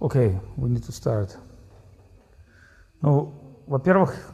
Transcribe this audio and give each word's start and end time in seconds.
Okay, 0.00 0.40
we 0.56 0.70
need 0.70 0.82
to 0.86 0.92
start. 0.92 1.36
Ну, 3.02 3.34
во-первых, 3.66 4.32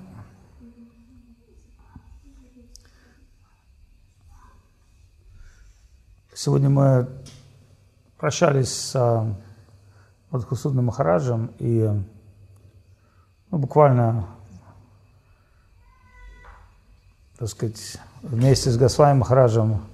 сегодня 6.32 6.70
мы 6.70 7.08
прощались 8.16 8.68
с 8.68 9.34
Мадхусудным 10.30 10.84
Махараджем 10.84 11.52
и 11.58 11.90
ну, 13.50 13.58
буквально, 13.58 14.28
так 17.38 17.48
сказать, 17.48 17.96
вместе 18.22 18.70
с 18.70 18.78
Госвами 18.78 19.18
Махараджем 19.18 19.84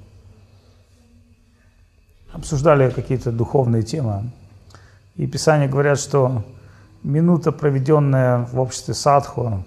обсуждали 2.31 2.91
какие-то 2.91 3.33
духовные 3.33 3.83
темы. 3.83 4.33
И 5.17 5.27
Писания 5.27 5.69
говорят, 5.69 5.99
что 5.99 6.45
минута, 7.03 7.53
проведенная 7.53 8.47
в 8.47 8.59
обществе 8.59 8.95
садху, 8.95 9.65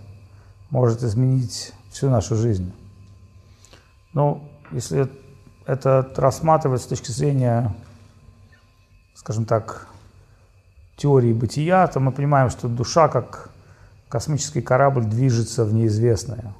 может 0.71 1.03
изменить 1.03 1.73
всю 1.91 2.09
нашу 2.09 2.35
жизнь. 2.35 2.73
Но 4.13 4.49
если 4.71 5.07
это 5.65 6.11
рассматривать 6.15 6.81
с 6.81 6.87
точки 6.87 7.11
зрения, 7.11 7.75
скажем 9.13 9.45
так, 9.45 9.87
теории 10.97 11.33
бытия, 11.33 11.85
то 11.87 11.99
мы 11.99 12.11
понимаем, 12.11 12.49
что 12.49 12.67
душа, 12.67 13.07
как 13.07 13.51
космический 14.09 14.61
корабль, 14.61 15.05
движется 15.05 15.63
в 15.63 15.73
неизвестное. 15.73 16.55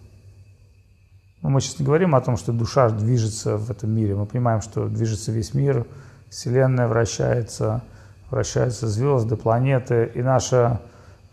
Но 1.42 1.50
мы 1.50 1.62
сейчас 1.62 1.80
не 1.80 1.86
говорим 1.86 2.14
о 2.16 2.22
том, 2.22 2.38
что 2.38 2.52
душа 2.52 2.90
движется 2.90 3.58
в 3.58 3.72
этом 3.72 3.92
мире. 3.92 4.16
Мы 4.16 4.26
понимаем, 4.26 4.62
что 4.62 4.88
движется 4.88 5.32
весь 5.32 5.56
мир, 5.56 5.88
Вселенная 6.30 6.88
вращается– 6.88 7.82
вращаются 8.30 8.88
звезды, 8.88 9.36
планеты, 9.36 10.12
и 10.14 10.22
наша 10.22 10.82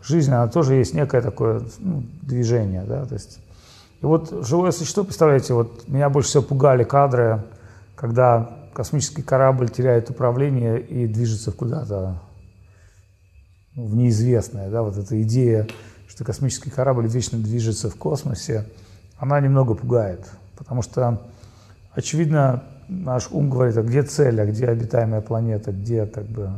жизнь, 0.01 0.31
она 0.31 0.47
тоже 0.47 0.75
есть 0.75 0.93
некое 0.93 1.21
такое 1.21 1.61
ну, 1.79 2.03
движение, 2.21 2.83
да, 2.83 3.05
то 3.05 3.13
есть. 3.13 3.39
И 4.01 4.05
вот 4.05 4.45
живое 4.45 4.71
существо, 4.71 5.03
представляете, 5.03 5.53
вот 5.53 5.87
меня 5.87 6.09
больше 6.09 6.29
всего 6.29 6.43
пугали 6.43 6.83
кадры, 6.83 7.43
когда 7.95 8.57
космический 8.73 9.21
корабль 9.21 9.69
теряет 9.69 10.09
управление 10.09 10.81
и 10.81 11.07
движется 11.07 11.51
куда-то 11.51 12.19
ну, 13.75 13.85
в 13.85 13.95
неизвестное, 13.95 14.69
да, 14.69 14.83
вот 14.83 14.97
эта 14.97 15.21
идея, 15.21 15.67
что 16.07 16.25
космический 16.25 16.69
корабль 16.69 17.07
вечно 17.07 17.37
движется 17.37 17.89
в 17.89 17.95
космосе, 17.95 18.67
она 19.17 19.39
немного 19.39 19.73
пугает, 19.73 20.29
потому 20.57 20.81
что, 20.81 21.21
очевидно, 21.93 22.63
наш 22.89 23.29
ум 23.31 23.49
говорит, 23.49 23.77
а 23.77 23.83
где 23.83 24.03
цель, 24.03 24.41
а 24.41 24.45
где 24.45 24.67
обитаемая 24.67 25.21
планета, 25.21 25.71
где 25.71 26.05
как 26.05 26.25
бы 26.25 26.51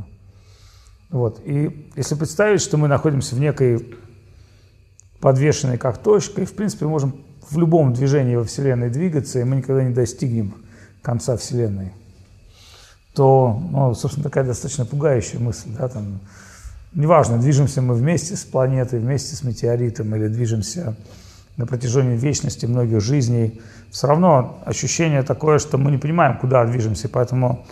вот. 1.16 1.40
И 1.46 1.90
если 1.96 2.16
представить, 2.16 2.60
что 2.60 2.76
мы 2.76 2.90
находимся 2.90 3.36
в 3.36 3.40
некой 3.40 3.96
подвешенной 5.22 5.78
как 5.78 5.98
точке, 5.98 6.42
и 6.42 6.46
в 6.46 6.54
принципе 6.54 6.88
можем 6.88 7.16
в 7.50 7.58
любом 7.58 7.94
движении 7.94 8.36
во 8.36 8.44
Вселенной 8.44 8.90
двигаться, 8.90 9.40
и 9.40 9.46
мы 9.46 9.56
никогда 9.56 9.86
не 9.86 9.94
достигнем 9.94 10.56
конца 11.02 11.38
Вселенной, 11.38 11.94
то, 13.14 13.58
ну, 13.72 13.96
собственно, 13.96 14.26
такая 14.26 14.44
достаточно 14.44 14.86
пугающая 14.86 15.40
мысль, 15.40 15.70
да, 15.80 15.88
там, 15.88 16.20
неважно, 16.94 17.38
движемся 17.38 17.82
мы 17.82 17.94
вместе 17.94 18.36
с 18.36 18.44
планетой, 18.44 19.00
вместе 19.00 19.38
с 19.38 19.44
метеоритом 19.44 20.14
или 20.18 20.28
движемся 20.28 20.98
на 21.56 21.66
протяжении 21.66 22.18
вечности 22.18 22.66
многих 22.66 23.00
жизней, 23.00 23.62
все 23.90 24.08
равно 24.08 24.62
ощущение 24.66 25.24
такое, 25.24 25.60
что 25.60 25.78
мы 25.78 25.92
не 25.92 25.98
понимаем, 25.98 26.38
куда 26.40 26.66
движемся, 26.66 27.08
поэтому 27.08 27.66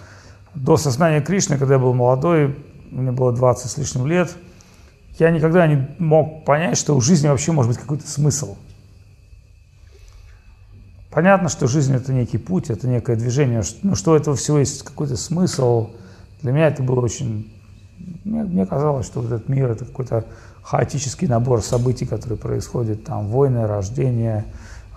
до 0.55 0.77
сознания 0.77 1.19
Кришны, 1.19 1.57
когда 1.57 1.73
я 1.73 1.79
был 1.81 1.93
молодой, 1.93 2.55
мне 2.93 3.11
было 3.11 3.31
20 3.31 3.69
с 3.69 3.77
лишним 3.77 4.07
лет, 4.07 4.35
я 5.19 5.29
никогда 5.31 5.67
не 5.67 5.87
мог 5.99 6.45
понять, 6.45 6.77
что 6.77 6.95
у 6.95 7.01
жизни 7.01 7.27
вообще 7.27 7.51
может 7.51 7.71
быть 7.71 7.79
какой-то 7.79 8.07
смысл. 8.07 8.55
Понятно, 11.11 11.49
что 11.49 11.67
жизнь– 11.67 11.93
это 11.95 12.11
некий 12.11 12.39
путь, 12.39 12.71
это 12.71 12.87
некое 12.87 13.15
движение, 13.15 13.61
но 13.83 13.93
что 13.93 14.15
этого 14.15 14.35
всего 14.35 14.57
есть 14.57 14.83
какой-то 14.83 15.15
смысл. 15.15 15.91
Для 16.41 16.51
меня 16.51 16.67
это 16.67 16.81
было 16.81 17.01
очень... 17.01 17.53
Мне, 18.23 18.43
мне 18.43 18.65
казалось, 18.65 19.05
что 19.05 19.23
этот 19.23 19.47
мир– 19.47 19.69
это 19.71 19.85
какой-то 19.85 20.25
хаотический 20.63 21.27
набор 21.27 21.61
событий, 21.61 22.05
которые 22.05 22.39
происходят, 22.39 23.03
там 23.03 23.27
войны, 23.27 23.67
рождения, 23.67 24.45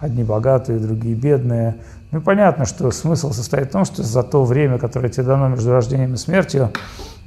одни 0.01 0.25
богатые, 0.25 0.79
другие 0.79 1.15
бедные. 1.15 1.77
Ну 2.11 2.21
и 2.21 2.23
понятно, 2.23 2.65
что 2.65 2.91
смысл 2.91 3.33
состоит 3.33 3.69
в 3.69 3.73
том, 3.73 3.85
что 3.85 4.03
за 4.03 4.23
то 4.23 4.45
время, 4.45 4.79
которое 4.79 5.11
тебе 5.11 5.25
дано 5.25 5.49
между 5.49 5.71
рождением 5.71 6.15
и 6.15 6.17
смертью, 6.17 6.73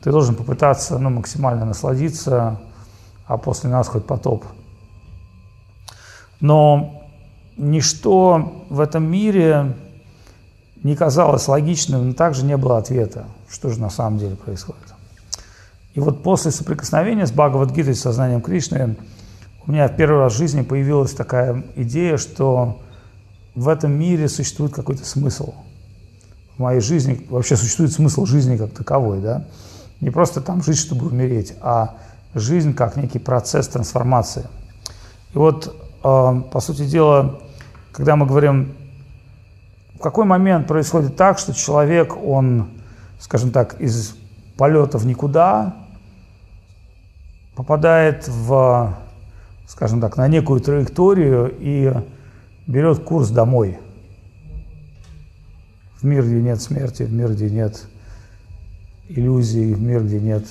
ты 0.01 0.11
должен 0.11 0.35
попытаться 0.35 0.97
ну, 0.97 1.09
максимально 1.09 1.65
насладиться, 1.65 2.59
а 3.25 3.37
после 3.37 3.69
нас 3.69 3.87
хоть 3.87 4.05
потоп. 4.05 4.45
Но 6.39 7.03
ничто 7.57 8.65
в 8.69 8.79
этом 8.79 9.03
мире 9.03 9.75
не 10.83 10.95
казалось 10.95 11.47
логичным, 11.47 12.07
но 12.07 12.13
также 12.13 12.45
не 12.45 12.55
было 12.55 12.77
ответа, 12.77 13.25
что 13.49 13.69
же 13.69 13.79
на 13.81 13.89
самом 13.89 14.17
деле 14.19 14.35
происходит. 14.35 14.81
И 15.93 15.99
вот 15.99 16.23
после 16.23 16.51
соприкосновения 16.51 17.25
с 17.25 17.31
Бхагавадгитой, 17.31 17.95
с 17.95 18.01
сознанием 18.01 18.41
Кришны, 18.41 18.95
у 19.65 19.71
меня 19.71 19.87
в 19.87 19.95
первый 19.95 20.19
раз 20.19 20.33
в 20.33 20.37
жизни 20.37 20.61
появилась 20.61 21.13
такая 21.13 21.63
идея, 21.75 22.17
что 22.17 22.79
в 23.55 23.67
этом 23.67 23.91
мире 23.91 24.29
существует 24.29 24.73
какой-то 24.73 25.05
смысл. 25.05 25.53
В 26.55 26.61
моей 26.61 26.79
жизни 26.79 27.25
вообще 27.29 27.57
существует 27.57 27.91
смысл 27.91 28.25
жизни 28.25 28.55
как 28.57 28.71
таковой, 28.71 29.19
да. 29.19 29.45
Не 30.01 30.11
просто 30.11 30.41
там 30.41 30.63
жить, 30.63 30.77
чтобы 30.77 31.07
умереть, 31.07 31.55
а 31.61 31.97
жизнь 32.33 32.73
как 32.73 32.95
некий 32.95 33.19
процесс 33.19 33.67
трансформации. 33.67 34.47
И 35.33 35.37
вот, 35.37 35.75
э, 36.03 36.41
по 36.51 36.59
сути 36.59 36.85
дела, 36.85 37.39
когда 37.91 38.15
мы 38.15 38.25
говорим, 38.25 38.75
в 39.95 39.99
какой 40.01 40.25
момент 40.25 40.67
происходит 40.67 41.17
так, 41.17 41.39
что 41.39 41.53
человек, 41.53 42.15
он, 42.15 42.69
скажем 43.19 43.51
так, 43.51 43.81
из 43.81 44.15
полета 44.55 44.97
в 44.97 45.05
никуда 45.05 45.75
попадает 47.55 48.25
в, 48.29 48.97
скажем 49.67 49.99
так, 49.99 50.15
на 50.15 50.29
некую 50.29 50.61
траекторию 50.61 51.53
и 51.59 51.93
берет 52.65 53.03
курс 53.03 53.29
домой. 53.29 53.79
В 55.97 56.05
мир, 56.05 56.23
где 56.23 56.41
нет 56.41 56.61
смерти, 56.61 57.03
в 57.03 57.11
мир, 57.11 57.33
где 57.33 57.49
нет 57.49 57.85
иллюзий, 59.09 59.73
в 59.73 59.81
мир, 59.81 60.03
где 60.03 60.19
нет 60.19 60.45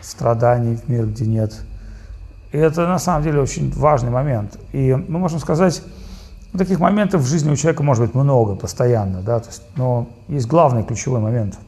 страданий, 0.00 0.76
в 0.76 0.88
мир, 0.88 1.06
где 1.06 1.26
нет. 1.26 1.54
И 2.52 2.58
это 2.58 2.86
на 2.86 2.98
самом 2.98 3.22
деле 3.22 3.40
очень 3.40 3.70
важный 3.72 4.10
момент. 4.10 4.58
И 4.72 4.94
мы 4.94 5.18
можем 5.18 5.38
сказать, 5.38 5.82
таких 6.56 6.78
моментов 6.78 7.22
в 7.22 7.26
жизни 7.26 7.50
у 7.50 7.56
человека 7.56 7.82
может 7.82 8.04
быть 8.04 8.14
много, 8.14 8.54
постоянно, 8.54 9.22
да, 9.22 9.40
то 9.40 9.48
есть, 9.48 9.62
но 9.76 10.08
есть 10.28 10.46
главный 10.46 10.84
ключевой 10.84 11.20
момент. 11.20 11.58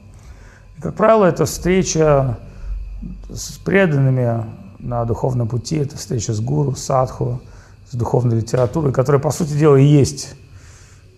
И, 0.78 0.80
как 0.80 0.94
правило, 0.94 1.24
это 1.24 1.44
встреча 1.44 2.38
с 3.28 3.58
преданными 3.58 4.44
на 4.78 5.04
духовном 5.04 5.48
пути, 5.48 5.76
это 5.76 5.96
встреча 5.96 6.32
с 6.32 6.40
гуру, 6.40 6.74
с 6.74 6.84
садху, 6.84 7.40
с 7.90 7.96
духовной 7.96 8.36
литературой, 8.36 8.92
которая, 8.92 9.20
по 9.20 9.30
сути 9.30 9.54
дела, 9.54 9.76
и 9.76 9.84
есть, 9.84 10.36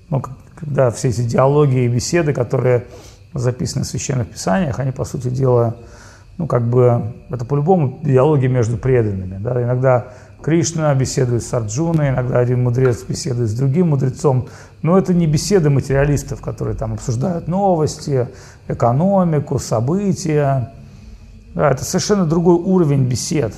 ну, 0.08 0.22
когда 0.54 0.90
все 0.90 1.08
эти 1.08 1.22
диалоги 1.22 1.84
и 1.84 1.88
беседы, 1.88 2.32
которые 2.32 2.86
записаны 3.34 3.84
в 3.84 3.88
священных 3.88 4.28
писаниях, 4.28 4.78
они, 4.78 4.92
по 4.92 5.04
сути 5.04 5.28
дела, 5.28 5.76
ну, 6.38 6.46
как 6.46 6.62
бы, 6.68 7.14
это 7.30 7.44
по-любому 7.44 8.00
диалоги 8.02 8.46
между 8.46 8.76
преданными. 8.76 9.38
Да? 9.38 9.62
Иногда 9.62 10.06
Кришна 10.42 10.94
беседует 10.94 11.42
с 11.42 11.52
Арджуной, 11.52 12.10
иногда 12.10 12.38
один 12.38 12.62
мудрец 12.62 13.02
беседует 13.02 13.50
с 13.50 13.54
другим 13.54 13.88
мудрецом, 13.88 14.48
но 14.82 14.96
это 14.96 15.12
не 15.12 15.26
беседы 15.26 15.68
материалистов, 15.68 16.40
которые 16.40 16.76
там 16.76 16.94
обсуждают 16.94 17.48
новости, 17.48 18.28
экономику, 18.68 19.58
события. 19.58 20.72
Да, 21.54 21.70
это 21.70 21.84
совершенно 21.84 22.24
другой 22.24 22.54
уровень 22.54 23.04
бесед. 23.04 23.52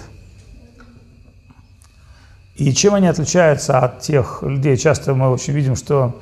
И 2.57 2.73
чем 2.73 2.95
они 2.95 3.09
отличаются 3.09 3.79
от 3.79 4.01
тех 4.01 4.43
людей? 4.43 4.77
Часто 4.79 5.15
мы 5.15 5.31
очень 5.31 5.53
видим, 5.53 5.77
что 5.77 6.21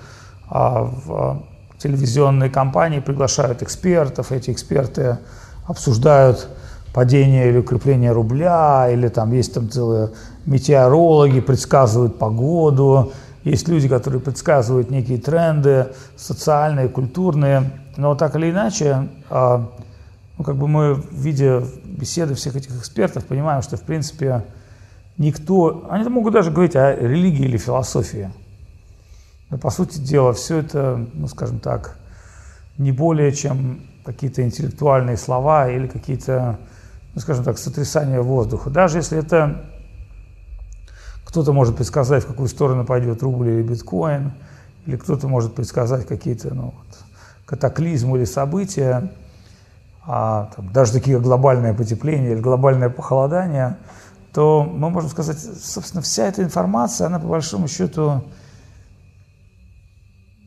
а, 0.49 0.83
в 0.83 1.43
телевизионные 1.79 2.51
компании 2.51 3.01
приглашают 3.01 3.63
экспертов, 3.63 4.33
эти 4.33 4.51
эксперты 4.51 5.19
обсуждают 5.67 6.49
падение 6.93 7.49
или 7.51 7.59
укрепление 7.59 8.13
рубля, 8.13 8.89
или 8.91 9.09
там 9.09 9.33
есть 9.33 9.55
там 9.55 9.71
целые 9.71 10.11
метеорологи, 10.47 11.41
предсказывают 11.41 12.19
погоду, 12.19 13.13
есть 13.45 13.69
люди, 13.69 13.89
которые 13.89 14.21
предсказывают 14.21 14.91
некие 14.91 15.19
тренды 15.19 15.89
социальные, 16.17 16.89
культурные, 16.89 17.71
но 17.97 18.15
так 18.15 18.35
или 18.37 18.51
иначе, 18.51 19.09
а, 19.31 19.71
ну, 20.37 20.45
как 20.45 20.57
бы 20.57 20.69
мы, 20.69 21.03
видя 21.11 21.63
беседы 21.85 22.35
всех 22.35 22.57
этих 22.57 22.77
экспертов, 22.77 23.25
понимаем, 23.25 23.63
что, 23.63 23.77
в 23.77 23.83
принципе, 23.83 24.45
никто, 25.17 25.87
они 25.91 26.09
могут 26.09 26.35
даже 26.35 26.51
говорить 26.51 26.77
о 26.77 26.95
религии 26.95 27.45
или 27.45 27.59
философии, 27.59 28.31
но, 29.51 29.59
по 29.59 29.71
сути 29.71 29.99
дела, 29.99 30.33
все 30.33 30.59
это, 30.59 31.07
ну, 31.15 31.27
скажем 31.29 31.59
так, 31.59 31.97
не 32.77 32.93
более 32.93 33.33
чем 33.33 33.83
какие-то 34.05 34.43
интеллектуальные 34.43 35.17
слова 35.17 35.69
или 35.69 35.87
какие-то 35.87 36.59
ну, 37.15 37.21
скажем 37.21 37.45
так, 37.45 37.59
сотрясание 37.59 38.21
воздуха. 38.21 38.71
Даже 38.71 38.99
если 38.99 39.19
это 39.19 39.65
кто-то 41.25 41.53
может 41.53 41.77
предсказать, 41.77 42.25
в 42.25 42.27
какую 42.29 42.49
сторону 42.49 42.85
пойдет 42.85 43.23
рубль 43.23 43.49
или 43.49 43.63
биткоин, 43.63 44.33
или 44.87 44.97
кто-то 44.97 45.27
может 45.29 45.55
предсказать 45.55 46.07
какие-то 46.07 46.55
ну, 46.55 46.75
вот, 46.77 46.99
катаклизмы 47.45 48.19
или 48.19 48.25
события, 48.25 49.11
а, 50.07 50.51
там, 50.55 50.73
даже 50.73 50.93
такие 50.93 51.17
как 51.17 51.25
глобальное 51.25 51.75
потепление 51.75 52.33
или 52.33 52.41
глобальное 52.41 52.89
похолодание, 52.89 53.77
то 54.33 54.63
мы 54.63 54.89
можем 54.89 55.11
сказать, 55.11 55.39
собственно, 55.39 56.03
вся 56.03 56.27
эта 56.27 56.43
информация, 56.43 57.09
она 57.09 57.19
по 57.19 57.27
большому 57.27 57.67
счету 57.67 58.23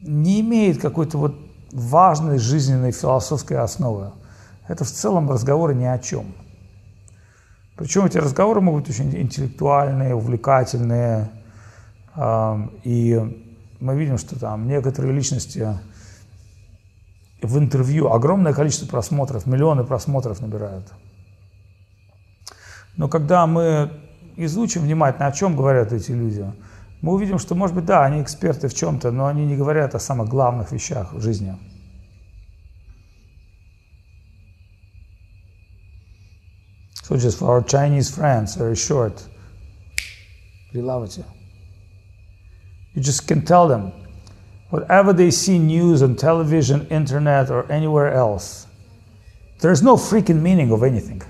не 0.02 0.42
имеет 0.42 0.82
какой-то 0.82 1.18
вот 1.18 1.36
важной 1.72 2.38
жизненной 2.38 2.92
философской 2.92 3.58
основы. 3.58 4.12
Это 4.68 4.84
в 4.84 4.92
целом 4.92 5.30
разговоры 5.30 5.74
ни 5.76 5.86
о 5.86 6.00
чем. 6.00 6.34
Причем 7.76 8.06
эти 8.06 8.18
разговоры 8.18 8.62
могут 8.62 8.84
быть 8.84 8.92
очень 8.92 9.16
интеллектуальные, 9.16 10.14
увлекательные. 10.14 11.32
И 12.84 13.48
мы 13.80 13.96
видим, 13.98 14.18
что 14.18 14.40
там 14.40 14.68
некоторые 14.68 15.14
личности 15.14 15.80
в 17.42 17.58
интервью 17.58 18.12
огромное 18.12 18.54
количество 18.54 18.86
просмотров, 18.86 19.46
миллионы 19.46 19.84
просмотров 19.84 20.42
набирают. 20.42 20.92
Но 22.98 23.08
когда 23.08 23.48
мы 23.48 23.92
изучим 24.36 24.82
внимательно, 24.82 25.28
о 25.28 25.32
чем 25.32 25.56
говорят 25.56 25.92
эти 25.92 26.12
люди, 26.12 26.46
мы 27.02 27.14
увидим, 27.14 27.40
что, 27.40 27.56
может 27.56 27.76
быть, 27.76 27.86
да, 27.86 28.06
они 28.06 28.22
эксперты 28.22 28.68
в 28.68 28.74
чем-то, 28.74 29.12
но 29.12 29.26
они 29.28 29.46
не 29.46 29.56
говорят 29.56 29.96
о 29.96 30.00
самых 30.00 30.30
главных 30.30 30.72
вещах 30.72 31.14
в 31.14 31.22
жизни. 31.22 31.58
So 37.04 37.18
just 37.18 37.40
for 37.40 37.50
our 37.50 37.62
Chinese 37.62 38.10
friends, 38.10 38.56
very 38.56 38.76
short, 38.76 39.28
Прилагайте. 40.72 41.26
You 42.94 43.02
just 43.02 43.28
can 43.28 43.44
tell 43.44 43.68
them 43.68 43.92
whatever 44.70 45.12
they 45.12 45.32
see 45.32 45.60
news 45.60 46.02
on 46.02 46.16
television, 46.16 46.88
internet, 46.90 47.50
or 47.50 47.70
anywhere 47.70 48.14
else. 48.14 48.68
There's 49.60 49.84
no 49.84 49.96
freaking 49.98 50.42
meaning 50.42 50.72
of 50.72 50.84
anything. 50.84 51.22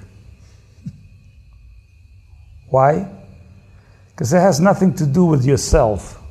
Why? 2.70 3.08
Because 4.22 4.34
it 4.34 4.40
has 4.40 4.60
nothing 4.60 4.94
to 4.94 5.08
do 5.08 5.26
with 5.26 5.44
yourself. 5.44 6.22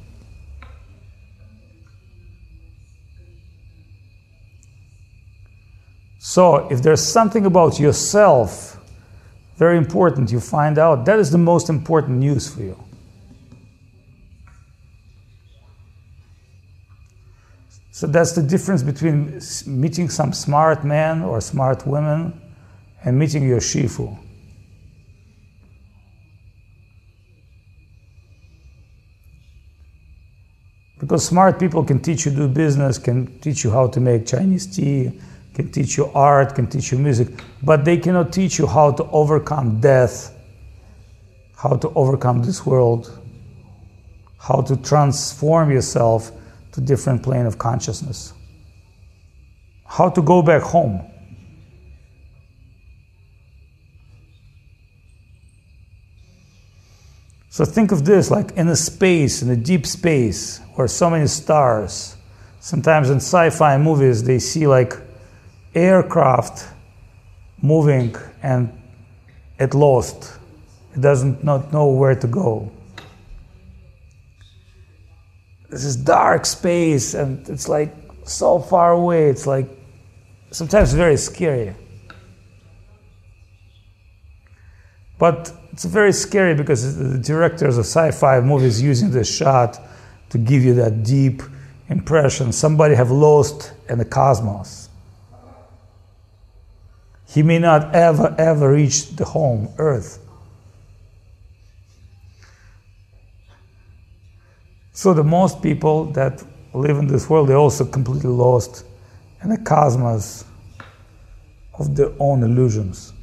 So, 6.21 6.69
if 6.69 6.83
there's 6.83 7.03
something 7.03 7.47
about 7.47 7.81
yourself 7.81 8.79
very 9.57 9.77
important 9.77 10.31
you 10.31 10.39
find 10.39 10.79
out, 10.79 11.05
that 11.07 11.19
is 11.19 11.33
the 11.33 11.39
most 11.39 11.69
important 11.69 12.19
news 12.19 12.55
for 12.55 12.63
you. 12.63 12.81
So 17.91 18.07
that's 18.07 18.31
the 18.31 18.43
difference 18.45 18.85
between 18.85 19.41
meeting 19.67 20.09
some 20.11 20.33
smart 20.33 20.85
man 20.85 21.23
or 21.23 21.41
smart 21.41 21.85
woman 21.89 22.41
and 23.03 23.19
meeting 23.19 23.43
your 23.43 23.59
shifu. 23.59 24.17
Because 31.01 31.25
smart 31.25 31.59
people 31.59 31.83
can 31.83 31.99
teach 31.99 32.27
you 32.27 32.31
to 32.33 32.37
do 32.37 32.49
business, 32.49 32.99
can 32.99 33.39
teach 33.41 33.65
you 33.65 33.71
how 33.71 33.87
to 33.89 34.01
make 34.01 34.27
Chinese 34.27 34.67
tea, 34.67 35.19
can 35.55 35.73
teach 35.73 35.97
you 35.97 36.11
art, 36.15 36.55
can 36.55 36.67
teach 36.67 36.93
you 36.93 36.99
music, 36.99 37.29
but 37.63 37.85
they 37.85 37.97
cannot 37.97 38.33
teach 38.33 38.59
you 38.59 38.67
how 38.67 38.93
to 38.93 39.05
overcome 39.05 39.81
death, 39.81 40.35
how 41.57 41.77
to 41.77 41.89
overcome 41.95 42.43
this 42.43 42.67
world, 42.67 43.19
how 44.39 44.61
to 44.61 44.77
transform 44.77 45.71
yourself 45.71 46.33
to 46.73 46.81
different 46.81 47.23
plane 47.23 47.47
of 47.47 47.59
consciousness. 47.59 48.35
How 49.87 50.11
to 50.11 50.23
go 50.23 50.43
back 50.43 50.63
home. 50.63 51.10
So 57.51 57.65
think 57.65 57.93
of 57.93 58.05
this 58.05 58.31
like 58.31 58.53
in 58.53 58.69
a 58.69 58.77
space, 58.77 59.43
in 59.43 59.51
a 59.51 59.57
deep 59.57 59.87
space, 59.87 60.61
where 60.75 60.89
so 60.89 61.11
many 61.11 61.27
stars. 61.27 62.17
Sometimes 62.61 63.11
in 63.11 63.17
sci-fi 63.17 63.77
movies 63.77 64.25
they 64.25 64.39
see 64.39 64.67
like 64.67 64.95
aircraft 65.75 66.67
moving 67.61 68.17
and 68.43 68.73
it 69.59 69.75
lost. 69.75 70.39
It 70.95 71.03
doesn't 71.03 71.45
not 71.45 71.73
know 71.73 71.89
where 71.91 72.15
to 72.15 72.27
go 72.27 72.73
this 75.71 75.85
is 75.85 75.97
dark 75.97 76.45
space 76.45 77.15
and 77.15 77.49
it's 77.49 77.69
like 77.69 77.95
so 78.25 78.59
far 78.59 78.93
away. 78.93 79.29
It's 79.29 79.47
like 79.47 79.69
sometimes 80.51 80.93
very 80.93 81.17
scary. 81.17 81.75
But 85.19 85.53
it's 85.81 85.87
very 85.87 86.13
scary 86.13 86.55
because 86.55 86.99
the 86.99 87.17
directors 87.17 87.79
of 87.79 87.87
sci-fi 87.87 88.39
movies 88.41 88.83
using 88.83 89.11
this 89.11 89.35
shot 89.35 89.81
to 90.29 90.37
give 90.37 90.63
you 90.63 90.75
that 90.75 91.05
deep 91.05 91.43
impression. 91.89 92.53
Somebody 92.53 92.95
have 92.95 93.11
lost 93.11 93.73
in 93.89 93.97
the 93.97 94.05
cosmos. 94.05 94.91
He 97.27 97.43
may 97.43 97.59
not 97.59 97.95
ever, 97.95 98.35
ever 98.37 98.75
reach 98.75 99.17
the 99.17 99.25
home, 99.25 99.71
Earth. 99.79 100.19
So 104.93 105.15
the 105.15 105.25
most 105.25 105.63
people 105.63 106.13
that 106.13 106.45
live 106.75 106.99
in 106.99 107.07
this 107.07 107.31
world, 107.31 107.49
they're 107.49 107.57
also 107.57 107.87
completely 107.87 108.29
lost 108.29 108.85
in 109.43 109.49
the 109.49 109.57
cosmos 109.57 110.45
of 111.79 111.97
their 111.97 112.11
own 112.19 112.43
illusions. 112.43 113.15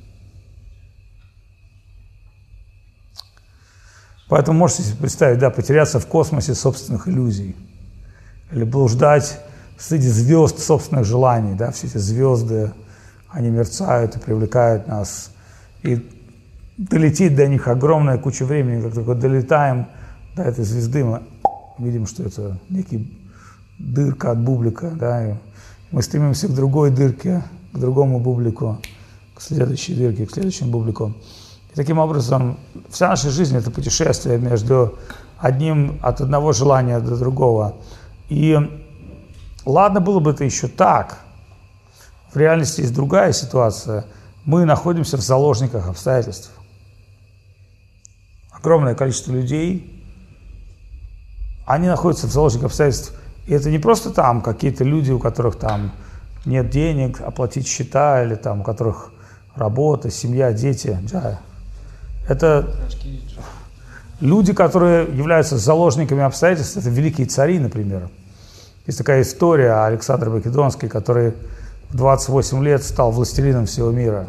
Поэтому 4.30 4.60
можете 4.60 4.84
себе 4.84 4.98
представить, 4.98 5.40
да, 5.40 5.50
потеряться 5.50 6.00
в 6.00 6.08
космосе 6.08 6.54
собственных 6.54 7.08
иллюзий. 7.08 7.56
Или 8.52 8.64
блуждать 8.64 9.40
среди 9.78 10.08
звезд 10.10 10.60
собственных 10.60 11.06
желаний, 11.06 11.56
да, 11.56 11.72
все 11.72 11.88
эти 11.88 11.98
звезды, 11.98 12.72
они 13.30 13.50
мерцают 13.50 14.16
и 14.16 14.20
привлекают 14.20 14.88
нас. 14.88 15.32
И 15.84 16.06
долетит 16.78 17.36
до 17.36 17.48
них 17.48 17.68
огромная 17.68 18.18
куча 18.18 18.46
времени, 18.46 18.82
как 18.82 18.94
только 18.94 19.16
долетаем 19.16 19.88
до 20.36 20.44
этой 20.44 20.64
звезды, 20.64 21.04
мы 21.04 21.22
видим, 21.78 22.06
что 22.06 22.24
это 22.24 22.60
некий 22.70 23.18
дырка 23.80 24.32
от 24.32 24.40
бублика, 24.40 24.92
да, 24.92 25.32
и 25.32 25.36
мы 25.92 26.02
стремимся 26.02 26.48
к 26.48 26.54
другой 26.54 26.92
дырке, 26.92 27.44
к 27.72 27.78
другому 27.78 28.20
бублику, 28.20 28.80
к 29.36 29.42
следующей 29.42 29.96
дырке, 29.96 30.26
к 30.26 30.32
следующему 30.32 30.72
бублику. 30.72 31.16
Таким 31.78 32.00
образом 32.00 32.58
вся 32.90 33.08
наша 33.08 33.30
жизнь– 33.30 33.56
это 33.58 33.70
путешествие 33.70 34.40
между 34.40 34.98
одним, 35.38 36.00
от 36.02 36.22
одного 36.22 36.52
желания 36.52 37.00
до 37.00 37.16
другого. 37.16 37.76
И 38.30 38.58
ладно 39.64 40.02
было 40.02 40.20
бы 40.20 40.32
это 40.32 40.44
еще 40.44 40.70
так. 40.70 41.20
В 42.34 42.38
реальности 42.38 42.82
есть 42.82 42.96
другая 42.96 43.32
ситуация. 43.32 44.06
Мы 44.44 44.66
находимся 44.66 45.18
в 45.18 45.22
заложниках 45.22 45.88
обстоятельств. 45.88 46.50
Огромное 48.52 48.96
количество 48.96 49.32
людей 49.32 50.04
они 51.68 51.88
находятся 51.88 52.26
в 52.26 52.32
заложниках 52.32 52.72
обстоятельств. 52.72 53.14
И 53.46 53.54
это 53.54 53.70
не 53.70 53.78
просто 53.78 54.10
там 54.10 54.42
какие-то 54.42 54.84
люди, 54.84 55.12
у 55.12 55.20
которых 55.20 55.58
там 55.58 55.92
нет 56.44 56.72
денег 56.72 57.22
оплатить 57.22 57.68
счета, 57.68 58.24
или 58.24 58.34
там 58.34 58.62
у 58.62 58.64
которых 58.64 59.12
работа, 59.56 60.10
семья, 60.10 60.52
дети. 60.54 60.98
Да. 61.12 61.40
Это 62.28 62.76
люди, 64.20 64.54
которые 64.54 65.06
являются 65.06 65.58
заложниками 65.58 66.24
обстоятельств, 66.24 66.78
это 66.78 66.90
великие 66.90 67.28
цари, 67.28 67.60
например. 67.60 68.10
Есть 68.86 68.98
такая 68.98 69.22
история 69.22 69.86
Александра 69.86 70.30
Македонский, 70.30 70.88
который 70.88 71.34
в 71.90 71.96
28 71.96 72.64
лет 72.64 72.84
стал 72.84 73.12
властелином 73.12 73.66
всего 73.66 73.92
мира. 73.92 74.28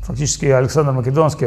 Фактически 0.00 0.46
Александр 0.46 0.92
Македонский 0.92 1.46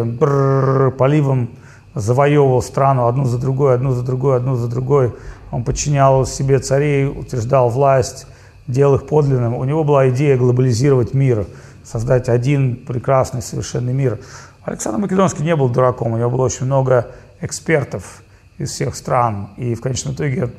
поливом 0.98 1.50
завоевывал 1.96 2.62
страну 2.62 3.08
одну 3.08 3.26
за 3.26 3.38
другой, 3.38 3.76
одну 3.76 3.92
за 3.92 4.04
другой, 4.04 4.38
одну 4.38 4.56
за 4.56 4.68
другой. 4.68 5.14
Он 5.52 5.64
подчинял 5.64 6.26
себе 6.26 6.60
царей, 6.60 7.08
утверждал 7.08 7.70
власть, 7.70 8.28
делал 8.68 8.96
их 8.96 9.08
подлинным. 9.08 9.56
У 9.56 9.64
него 9.66 9.84
была 9.84 10.10
идея 10.10 10.38
глобализировать 10.38 11.14
мир, 11.14 11.48
создать 11.84 12.30
один 12.30 12.76
прекрасный, 12.86 13.42
совершенный 13.42 13.94
мир. 13.94 14.20
Александр 14.64 15.00
Македонский 15.00 15.44
не 15.44 15.56
был 15.56 15.70
дураком, 15.70 16.14
у 16.14 16.18
него 16.18 16.30
было 16.30 16.46
очень 16.46 16.66
много 16.66 17.08
экспертов 17.40 18.22
из 18.58 18.72
всех 18.72 18.96
стран. 18.96 19.50
И 19.58 19.74
в 19.74 19.82
конечном 19.82 20.14
итоге 20.14 20.52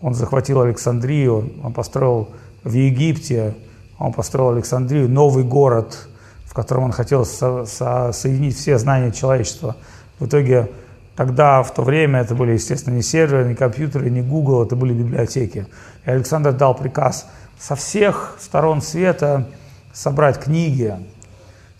он 0.00 0.14
захватил 0.14 0.60
Александрию, 0.60 1.52
он 1.62 1.72
построил 1.72 2.30
в 2.64 2.72
Египте, 2.72 3.54
он 3.98 4.12
построил 4.12 4.50
Александрию, 4.50 5.08
новый 5.08 5.44
город, 5.44 6.08
в 6.46 6.54
котором 6.54 6.84
он 6.84 6.92
хотел 6.92 7.24
со- 7.24 7.64
со- 7.64 8.10
соединить 8.12 8.56
все 8.56 8.76
знания 8.78 9.12
человечества. 9.12 9.76
В 10.18 10.26
итоге 10.26 10.68
тогда, 11.14 11.62
в 11.62 11.72
то 11.72 11.82
время, 11.82 12.20
это 12.20 12.34
были, 12.34 12.52
естественно, 12.52 12.94
не 12.94 13.02
серверы, 13.02 13.48
не 13.48 13.54
компьютеры, 13.54 14.10
не 14.10 14.20
Google, 14.20 14.64
это 14.64 14.74
были 14.74 14.92
библиотеки. 14.92 15.66
И 16.04 16.10
Александр 16.10 16.52
дал 16.52 16.74
приказ 16.74 17.26
со 17.58 17.76
всех 17.76 18.36
сторон 18.40 18.82
света 18.82 19.48
собрать 19.92 20.40
книги, 20.40 20.96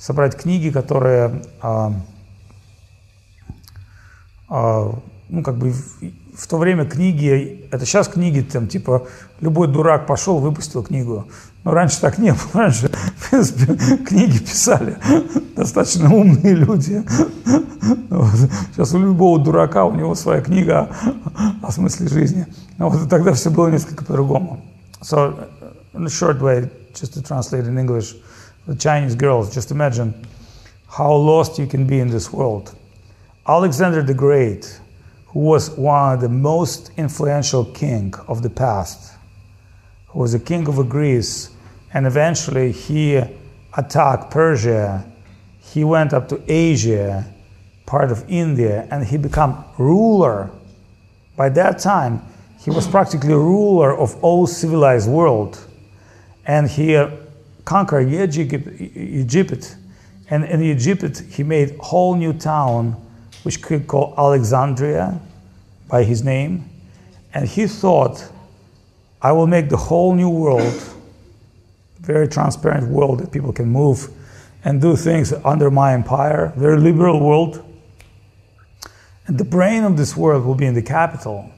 собрать 0.04 0.36
книги, 0.36 0.68
которые 0.68 1.40
а, 1.62 1.94
а, 4.50 4.94
ну, 5.30 5.42
как 5.42 5.56
бы 5.56 5.70
в, 5.70 5.98
в 6.36 6.46
то 6.46 6.58
время 6.58 6.84
книги, 6.84 7.66
это 7.70 7.86
сейчас 7.86 8.08
книги, 8.08 8.42
там, 8.42 8.68
типа, 8.68 9.06
любой 9.40 9.66
дурак 9.66 10.06
пошел, 10.06 10.40
выпустил 10.40 10.82
книгу. 10.82 11.26
Но 11.64 11.70
раньше 11.70 12.02
так 12.02 12.18
не 12.18 12.32
было. 12.32 12.64
Раньше, 12.64 12.90
в 13.16 13.30
принципе, 13.30 13.76
книги 14.04 14.38
писали 14.40 14.98
достаточно 15.56 16.14
умные 16.14 16.54
люди. 16.54 17.02
Вот. 18.10 18.50
Сейчас 18.72 18.92
у 18.92 18.98
любого 18.98 19.42
дурака, 19.42 19.86
у 19.86 19.94
него 19.94 20.14
своя 20.14 20.42
книга 20.42 20.90
о, 21.62 21.66
о 21.68 21.72
смысле 21.72 22.08
жизни. 22.08 22.46
Но 22.76 22.90
вот 22.90 23.08
тогда 23.08 23.32
все 23.32 23.50
было 23.50 23.68
несколько 23.68 24.04
по-другому. 24.04 24.60
So, 25.00 25.48
in 25.94 26.04
a 26.04 26.10
short 26.10 26.42
way, 26.42 26.70
just 26.92 27.14
to 27.14 27.22
translate 27.22 27.66
in 27.66 27.78
English, 27.78 28.16
the 28.66 28.74
Chinese 28.74 29.14
girls, 29.14 29.52
just 29.54 29.70
imagine 29.70 30.26
how 30.88 31.12
lost 31.12 31.58
you 31.58 31.66
can 31.66 31.86
be 31.86 32.00
in 32.00 32.08
this 32.08 32.32
world. 32.32 32.74
Alexander 33.46 34.02
the 34.02 34.14
Great, 34.14 34.80
who 35.26 35.40
was 35.40 35.70
one 35.72 36.14
of 36.14 36.20
the 36.20 36.28
most 36.28 36.90
influential 36.96 37.64
king 37.66 38.14
of 38.26 38.42
the 38.42 38.48
past, 38.48 39.16
who 40.06 40.20
was 40.20 40.32
a 40.32 40.38
king 40.38 40.66
of 40.66 40.88
Greece, 40.88 41.50
and 41.92 42.06
eventually 42.06 42.72
he 42.72 43.20
attacked 43.76 44.30
Persia. 44.30 45.04
He 45.60 45.84
went 45.84 46.14
up 46.14 46.28
to 46.28 46.40
Asia, 46.48 47.26
part 47.84 48.10
of 48.10 48.24
India, 48.28 48.88
and 48.90 49.04
he 49.04 49.18
became 49.18 49.56
ruler. 49.76 50.50
By 51.36 51.50
that 51.50 51.80
time, 51.80 52.22
he 52.60 52.70
was 52.70 52.86
practically 52.86 53.34
ruler 53.34 53.94
of 53.94 54.16
all 54.24 54.46
civilized 54.46 55.10
world, 55.10 55.58
and 56.46 56.70
he 56.70 56.94
conquered 57.64 58.08
Egypt. 58.12 59.76
And 60.30 60.44
in 60.44 60.62
Egypt, 60.62 61.20
he 61.30 61.42
made 61.42 61.76
whole 61.78 62.16
new 62.16 62.32
town, 62.32 62.96
which 63.42 63.64
he 63.66 63.80
called 63.80 64.14
Alexandria, 64.18 65.20
by 65.88 66.02
his 66.02 66.22
name. 66.22 66.68
And 67.34 67.48
he 67.48 67.66
thought, 67.66 68.24
I 69.20 69.32
will 69.32 69.46
make 69.46 69.68
the 69.68 69.76
whole 69.76 70.14
new 70.14 70.30
world, 70.30 70.82
very 72.00 72.28
transparent 72.28 72.88
world 72.88 73.20
that 73.20 73.32
people 73.32 73.52
can 73.52 73.68
move 73.68 74.08
and 74.64 74.80
do 74.80 74.96
things 74.96 75.32
under 75.44 75.70
my 75.70 75.92
empire, 75.92 76.52
very 76.56 76.78
liberal 76.78 77.20
world. 77.20 77.62
And 79.26 79.38
the 79.38 79.44
brain 79.44 79.84
of 79.84 79.96
this 79.96 80.16
world 80.16 80.44
will 80.44 80.54
be 80.54 80.66
in 80.66 80.74
the 80.74 80.82
capital. 80.82 81.50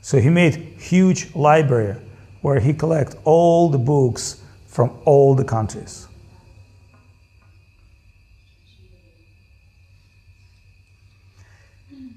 So 0.00 0.20
he 0.20 0.30
made 0.30 0.54
huge 0.54 1.34
library 1.34 1.96
where 2.40 2.60
he 2.60 2.72
collect 2.72 3.16
all 3.24 3.70
the 3.70 3.78
books 3.78 4.42
from 4.75 4.91
all 5.05 5.35
the 5.35 5.43
countries. 5.43 6.07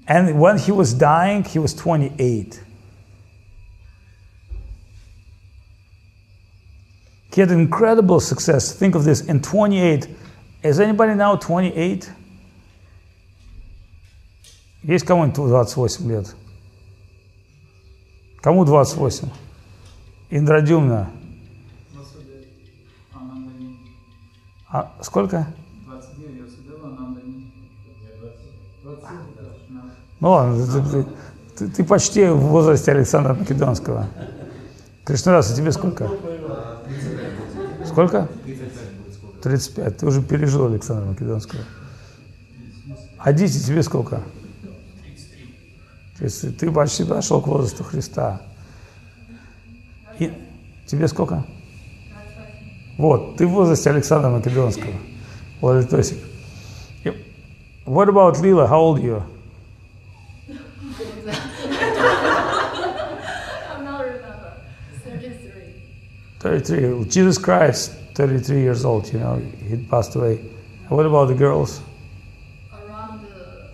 And 0.07 0.39
when 0.39 0.57
he 0.57 0.71
was 0.71 0.93
dying, 0.93 1.43
he 1.43 1.59
was 1.59 1.73
28. 1.73 2.61
He 7.33 7.41
had 7.41 7.51
incredible 7.51 8.19
success. 8.19 8.71
Think 8.71 8.95
of 8.95 9.03
this 9.03 9.21
in 9.21 9.41
28. 9.41 10.07
Is 10.63 10.79
anybody 10.79 11.15
now 11.15 11.35
28? 11.35 12.11
Есть 14.83 15.05
кому-нибудь 15.05 15.35
28 15.35 15.99
лет? 16.01 16.35
Кому 18.41 18.63
28? 18.63 19.27
Индрадюмна. 20.29 21.11
А 24.72 24.92
сколько? 25.02 25.46
29 25.86 26.36
я 26.36 26.46
сидела, 26.48 26.86
нам 26.90 27.14
дали. 27.14 27.30
Ну 30.20 30.30
ладно, 30.30 30.66
ты, 30.66 31.04
ты- 31.56 31.68
ты- 31.70 31.84
почти 31.84 32.26
в 32.26 32.38
возрасте 32.38 32.92
Александра 32.92 33.34
Македонского. 33.34 34.06
Кришнарас, 35.04 35.50
а 35.52 35.56
тебе 35.56 35.72
сколько? 35.72 36.10
Сколько? 37.86 38.28
35. 39.42 39.96
Ты 39.96 40.06
уже 40.06 40.22
пережил 40.22 40.66
Александра 40.66 41.06
Македонского. 41.06 41.62
А 43.18 43.32
дети 43.32 43.58
тебе 43.58 43.82
сколько? 43.82 44.22
33. 46.18 46.52
Ты 46.52 46.70
почти 46.70 47.04
подошел 47.04 47.40
к 47.40 47.46
возрасту 47.46 47.82
Христа. 47.82 48.42
И 50.18 50.32
тебе 50.86 51.08
сколько? 51.08 51.44
Вот, 52.97 53.37
ты 53.37 53.45
в 53.45 53.51
возрасте 53.51 53.89
Александра 53.89 54.29
Македонского. 54.29 54.93
Владитосик. 55.61 56.17
Yep. 57.03 57.15
What 57.85 58.09
about 58.09 58.39
Lila? 58.41 58.67
How 58.67 58.79
old 58.79 58.99
are 58.99 59.03
you? 59.03 59.23
I'm 63.67 63.83
not 63.83 64.01
remember. 64.01 64.53
33. 65.03 65.73
33. 66.39 67.05
Jesus 67.09 67.37
Christ, 67.37 67.91
33 68.13 68.61
years 68.61 68.85
old, 68.85 69.11
you 69.11 69.19
know, 69.19 69.41
he 69.67 69.77
passed 69.89 70.15
away. 70.15 70.39
And 70.87 70.91
what 70.91 71.05
about 71.05 71.27
the 71.27 71.33
girls? 71.33 71.81
Around 72.71 73.21
the 73.23 73.69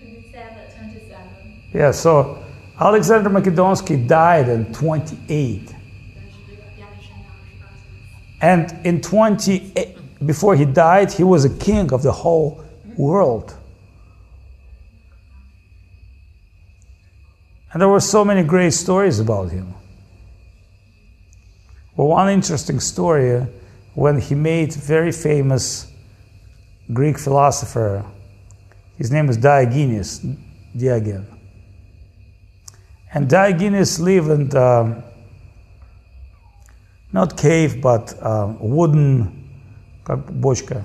20, 0.00 0.22
27, 0.30 0.58
27. 0.76 1.62
Yeah, 1.74 1.90
so 1.90 2.38
Alexander 2.78 3.30
Makedonsky 3.30 4.06
died 4.06 4.48
in 4.48 4.72
28. 4.72 5.74
And 8.43 8.85
in 8.85 8.99
28, 8.99 10.27
before 10.27 10.53
he 10.57 10.65
died, 10.65 11.13
he 11.13 11.23
was 11.23 11.45
a 11.45 11.49
king 11.49 11.93
of 11.93 12.03
the 12.03 12.11
whole 12.11 12.61
world. 12.97 13.55
And 17.71 17.81
there 17.81 17.87
were 17.87 18.01
so 18.01 18.25
many 18.25 18.43
great 18.43 18.73
stories 18.73 19.21
about 19.21 19.49
him. 19.49 19.73
Well, 21.95 22.09
one 22.09 22.29
interesting 22.29 22.81
story 22.81 23.33
uh, 23.33 23.45
when 23.93 24.19
he 24.19 24.35
made 24.35 24.73
very 24.73 25.13
famous 25.13 25.89
Greek 26.91 27.17
philosopher, 27.17 28.03
his 28.97 29.09
name 29.09 29.29
is 29.29 29.37
Diogenes, 29.37 30.19
Diogen. 30.75 31.25
And 33.13 33.29
Diogenes 33.29 34.01
lived 34.01 34.27
in 34.27 34.57
um, 34.57 35.01
not 37.12 37.36
cave, 37.36 37.80
but 37.80 38.14
um, 38.24 38.58
wooden, 38.60 39.48
как 40.04 40.26
бочка. 40.26 40.84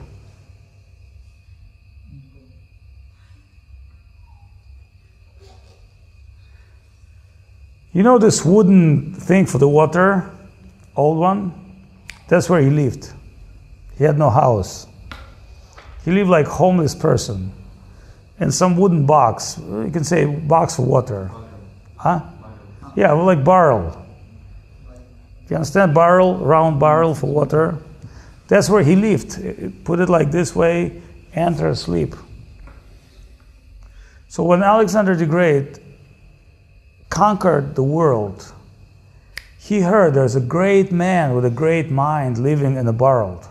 You 7.92 8.01
know 8.01 8.18
this 8.18 8.44
wooden 8.44 9.13
thing 9.13 9.46
for 9.46 9.60
the 9.60 9.68
water, 9.68 10.32
old 10.96 11.20
one? 11.20 11.53
That's 12.27 12.50
where 12.50 12.60
he 12.60 12.72
lived. 12.72 13.12
He 13.98 14.03
had 14.03 14.18
no 14.18 14.32
house. 14.32 14.88
He 16.03 16.12
lived 16.12 16.30
like 16.30 16.48
homeless 16.48 16.96
person 16.96 17.51
in 18.39 18.51
some 18.51 18.75
wooden 18.75 19.06
box. 19.06 19.60
You 19.60 19.92
can 19.94 20.03
say 20.03 20.25
box 20.25 20.75
for 20.75 20.86
water. 20.86 21.30
Huh? 21.96 22.22
Yeah, 22.96 23.13
well, 23.13 23.25
like 23.25 23.44
barrel. 23.44 24.03
You 25.49 25.57
understand? 25.57 25.95
Barrel, 25.95 26.37
round 26.38 26.78
barrel 26.78 27.14
for 27.14 27.26
water. 27.26 27.78
That's 28.49 28.69
where 28.69 28.83
he 28.83 28.97
lived. 28.97 29.85
Put 29.85 30.00
it 30.00 30.09
like 30.09 30.31
this 30.31 30.55
way, 30.55 31.02
enter, 31.33 31.75
sleep. 31.75 32.14
So 34.28 34.43
when 34.43 34.62
Alexander 34.62 35.17
the 35.17 35.26
Great 35.26 35.78
conquered 37.09 37.75
the 37.75 37.83
world, 37.83 38.52
he 39.59 39.81
heard 39.81 40.14
there's 40.14 40.37
a 40.37 40.40
great 40.40 40.93
man 40.93 41.35
with 41.35 41.45
a 41.45 41.50
great 41.50 41.90
mind 41.90 42.38
living 42.38 42.76
in 42.76 42.87
a 42.87 42.93
barrel. 42.93 43.43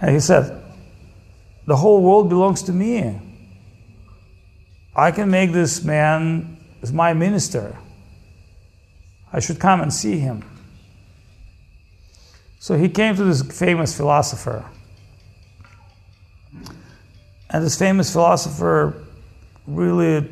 And 0.00 0.12
he 0.12 0.20
said, 0.20 0.62
The 1.66 1.76
whole 1.76 2.02
world 2.02 2.28
belongs 2.28 2.62
to 2.64 2.72
me. 2.72 3.20
I 4.94 5.10
can 5.10 5.30
make 5.30 5.52
this 5.52 5.84
man 5.84 6.56
as 6.82 6.92
my 6.92 7.12
minister. 7.12 7.76
I 9.32 9.40
should 9.40 9.58
come 9.58 9.80
and 9.80 9.92
see 9.92 10.18
him. 10.18 10.44
So 12.58 12.76
he 12.76 12.88
came 12.88 13.14
to 13.16 13.24
this 13.24 13.42
famous 13.42 13.96
philosopher. 13.96 14.64
And 17.50 17.64
this 17.64 17.78
famous 17.78 18.12
philosopher 18.12 19.04
really, 19.66 20.28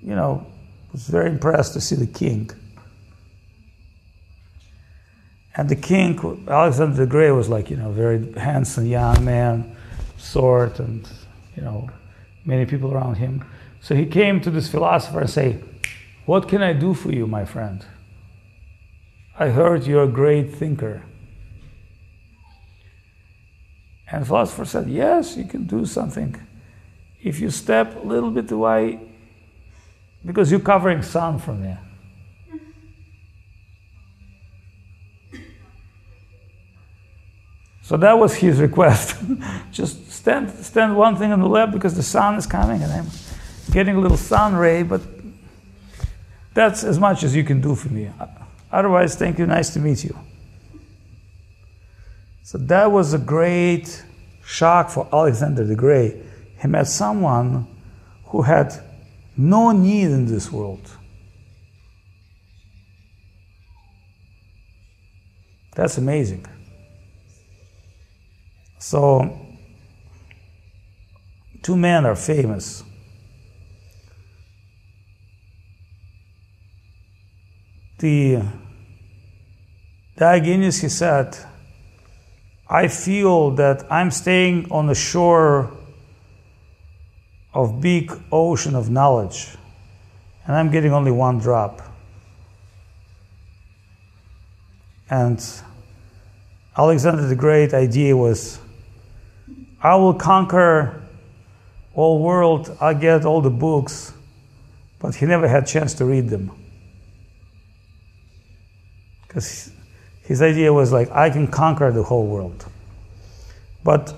you 0.00 0.14
know, 0.14 0.46
was 0.92 1.06
very 1.06 1.30
impressed 1.30 1.74
to 1.74 1.80
see 1.80 1.94
the 1.94 2.06
king. 2.06 2.50
And 5.56 5.68
the 5.68 5.76
king, 5.76 6.44
Alexander 6.48 6.96
the 6.96 7.06
Great, 7.06 7.32
was 7.32 7.48
like, 7.48 7.68
you 7.68 7.76
know, 7.76 7.90
very 7.90 8.32
handsome 8.34 8.86
young 8.86 9.24
man, 9.24 9.76
sort, 10.16 10.78
and, 10.78 11.08
you 11.56 11.62
know, 11.62 11.90
many 12.44 12.64
people 12.64 12.92
around 12.92 13.16
him. 13.16 13.44
So 13.80 13.94
he 13.94 14.06
came 14.06 14.40
to 14.40 14.50
this 14.50 14.68
philosopher 14.68 15.20
and 15.20 15.30
say, 15.30 15.58
What 16.28 16.46
can 16.46 16.62
I 16.62 16.74
do 16.74 16.92
for 16.92 17.10
you, 17.10 17.26
my 17.26 17.46
friend? 17.46 17.86
I 19.38 19.48
heard 19.48 19.86
you're 19.86 20.02
a 20.02 20.14
great 20.22 20.54
thinker. 20.54 21.02
And 24.12 24.20
the 24.20 24.26
philosopher 24.26 24.66
said, 24.66 24.90
Yes, 24.90 25.38
you 25.38 25.44
can 25.46 25.64
do 25.64 25.86
something. 25.86 26.38
If 27.22 27.40
you 27.40 27.48
step 27.48 27.96
a 27.96 28.06
little 28.06 28.30
bit 28.30 28.50
away, 28.50 29.00
because 30.22 30.50
you're 30.50 30.60
covering 30.60 31.00
sun 31.00 31.38
from 31.38 31.62
there. 31.62 31.80
So 37.80 37.96
that 37.96 38.18
was 38.18 38.34
his 38.34 38.60
request. 38.60 39.16
Just 39.72 40.10
stand, 40.12 40.50
stand 40.50 40.94
one 40.94 41.16
thing 41.16 41.32
on 41.32 41.40
the 41.40 41.48
left 41.48 41.72
because 41.72 41.94
the 41.94 42.02
sun 42.02 42.34
is 42.34 42.46
coming 42.46 42.82
and 42.82 42.92
I'm 42.92 43.06
getting 43.72 43.96
a 43.96 44.00
little 44.00 44.18
sun 44.18 44.54
ray, 44.54 44.82
but 44.82 45.00
that's 46.54 46.84
as 46.84 46.98
much 46.98 47.22
as 47.22 47.34
you 47.36 47.44
can 47.44 47.60
do 47.60 47.74
for 47.74 47.88
me. 47.88 48.10
Otherwise, 48.70 49.14
thank 49.14 49.38
you, 49.38 49.46
nice 49.46 49.70
to 49.74 49.80
meet 49.80 50.04
you. 50.04 50.16
So 52.42 52.58
that 52.58 52.90
was 52.90 53.12
a 53.12 53.18
great 53.18 54.04
shock 54.44 54.90
for 54.90 55.06
Alexander 55.12 55.64
the 55.64 55.76
Great. 55.76 56.16
He 56.60 56.66
met 56.68 56.86
someone 56.86 57.66
who 58.24 58.42
had 58.42 58.72
no 59.36 59.70
need 59.72 60.06
in 60.06 60.26
this 60.26 60.50
world. 60.50 60.90
That's 65.74 65.96
amazing. 65.98 66.44
So, 68.78 69.38
two 71.62 71.76
men 71.76 72.04
are 72.06 72.16
famous. 72.16 72.82
The 77.98 78.42
Diogenes, 80.16 80.80
he 80.80 80.88
said, 80.88 81.36
I 82.68 82.86
feel 82.86 83.52
that 83.52 83.90
I'm 83.90 84.10
staying 84.10 84.70
on 84.70 84.86
the 84.86 84.94
shore 84.94 85.72
of 87.52 87.80
big 87.80 88.12
ocean 88.30 88.76
of 88.76 88.88
knowledge 88.88 89.56
and 90.46 90.56
I'm 90.56 90.70
getting 90.70 90.92
only 90.92 91.10
one 91.10 91.38
drop. 91.38 91.82
And 95.10 95.44
Alexander 96.76 97.26
the 97.26 97.34
Great 97.34 97.74
idea 97.74 98.16
was 98.16 98.60
I 99.82 99.96
will 99.96 100.14
conquer 100.14 101.02
all 101.94 102.22
world, 102.22 102.76
I 102.80 102.94
get 102.94 103.24
all 103.24 103.40
the 103.40 103.50
books, 103.50 104.12
but 105.00 105.16
he 105.16 105.26
never 105.26 105.48
had 105.48 105.66
chance 105.66 105.94
to 105.94 106.04
read 106.04 106.28
them. 106.28 106.67
Because 109.28 109.70
his 110.24 110.42
idea 110.42 110.72
was 110.72 110.90
like, 110.90 111.10
I 111.12 111.30
can 111.30 111.46
conquer 111.46 111.92
the 111.92 112.02
whole 112.02 112.26
world. 112.26 112.66
But 113.84 114.14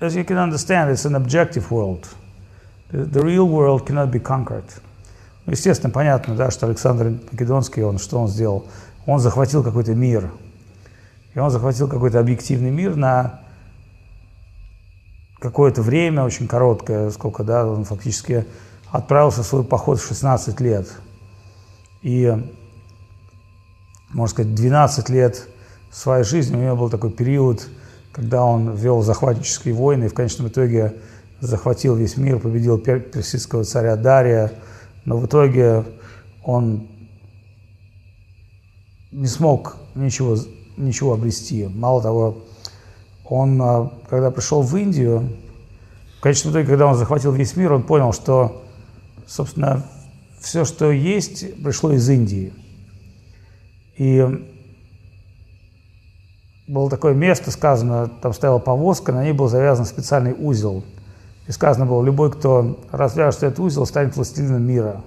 as 0.00 0.16
you 0.16 0.24
can 0.24 0.38
understand, 0.38 0.90
it's 0.90 1.04
an 1.04 1.14
objective 1.14 1.70
world. 1.70 2.08
The, 2.90 3.04
the 3.04 3.22
real 3.22 3.48
world 3.48 3.86
cannot 3.86 4.10
be 4.10 4.18
conquered. 4.18 4.64
Ну, 5.46 5.52
естественно, 5.52 5.92
понятно, 5.92 6.34
да, 6.34 6.50
что 6.50 6.66
Александр 6.66 7.18
Македонский, 7.30 7.82
он 7.82 7.98
что 7.98 8.18
он 8.18 8.28
сделал? 8.28 8.66
Он 9.06 9.20
захватил 9.20 9.62
какой-то 9.62 9.94
мир. 9.94 10.30
И 11.34 11.38
он 11.38 11.50
захватил 11.50 11.86
какой-то 11.86 12.18
объективный 12.18 12.70
мир 12.70 12.96
на 12.96 13.40
какое-то 15.38 15.82
время, 15.82 16.24
очень 16.24 16.48
короткое, 16.48 17.10
сколько, 17.10 17.44
да, 17.44 17.66
он 17.66 17.84
фактически 17.84 18.46
отправился 18.90 19.42
в 19.42 19.46
свой 19.46 19.62
поход 19.62 20.00
в 20.00 20.06
16 20.06 20.60
лет. 20.60 20.88
И, 22.02 22.34
можно 24.10 24.32
сказать, 24.32 24.54
12 24.54 25.08
лет 25.10 25.48
своей 25.90 26.24
жизни 26.24 26.56
у 26.56 26.60
него 26.60 26.76
был 26.76 26.90
такой 26.90 27.10
период, 27.10 27.68
когда 28.12 28.44
он 28.44 28.74
вел 28.74 29.02
захватнические 29.02 29.74
войны 29.74 30.04
и 30.04 30.08
в 30.08 30.14
конечном 30.14 30.48
итоге 30.48 30.94
захватил 31.40 31.94
весь 31.94 32.16
мир, 32.16 32.38
победил 32.38 32.78
персидского 32.78 33.64
царя 33.64 33.96
Дария, 33.96 34.52
но 35.04 35.18
в 35.18 35.26
итоге 35.26 35.84
он 36.44 36.88
не 39.12 39.26
смог 39.26 39.76
ничего, 39.94 40.36
ничего 40.76 41.14
обрести. 41.14 41.66
Мало 41.66 42.02
того, 42.02 42.44
он, 43.24 43.60
а, 43.60 43.92
когда 44.08 44.30
пришел 44.30 44.62
в 44.62 44.76
Индию, 44.76 45.36
в 46.18 46.20
конечном 46.20 46.52
итоге, 46.52 46.66
когда 46.68 46.86
он 46.86 46.96
захватил 46.96 47.32
весь 47.32 47.56
мир, 47.56 47.72
он 47.72 47.82
понял, 47.82 48.12
что, 48.12 48.64
собственно, 49.26 49.84
все, 50.40 50.64
что 50.64 50.90
есть, 50.90 51.62
пришло 51.62 51.92
из 51.92 52.08
Индии. 52.08 52.52
И 53.96 54.24
было 56.66 56.90
такое 56.90 57.14
место, 57.14 57.50
сказано, 57.50 58.08
там 58.08 58.32
стояла 58.32 58.58
повозка, 58.58 59.12
на 59.12 59.22
ней 59.22 59.32
был 59.32 59.48
завязан 59.48 59.86
специальный 59.86 60.34
узел. 60.36 60.84
И 61.46 61.52
сказано 61.52 61.86
было, 61.86 62.02
любой, 62.02 62.32
кто 62.32 62.80
развяжет 62.90 63.42
этот 63.44 63.60
узел, 63.60 63.86
станет 63.86 64.16
властелином 64.16 64.62
мира. 64.62 65.02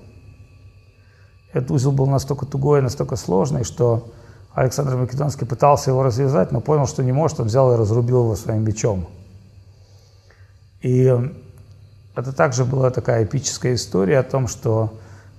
Этот 1.51 1.71
узел 1.71 1.91
был 1.91 2.07
настолько 2.07 2.45
тугой, 2.45 2.81
настолько 2.81 3.15
сложный, 3.15 3.63
что 3.63 4.09
Александр 4.53 4.95
Македонский 4.95 5.45
пытался 5.45 5.91
его 5.91 6.03
развязать, 6.03 6.51
но 6.51 6.61
понял, 6.61 6.87
что 6.87 7.03
не 7.03 7.11
может, 7.11 7.39
он 7.39 7.47
взял 7.47 7.73
и 7.73 7.77
разрубил 7.77 8.23
его 8.23 8.35
своим 8.35 8.63
мечом. 8.63 9.07
И 10.81 11.13
это 12.15 12.33
также 12.33 12.65
была 12.65 12.89
такая 12.89 13.25
эпическая 13.25 13.75
история 13.75 14.19
о 14.19 14.23
том, 14.23 14.47
что 14.47 14.93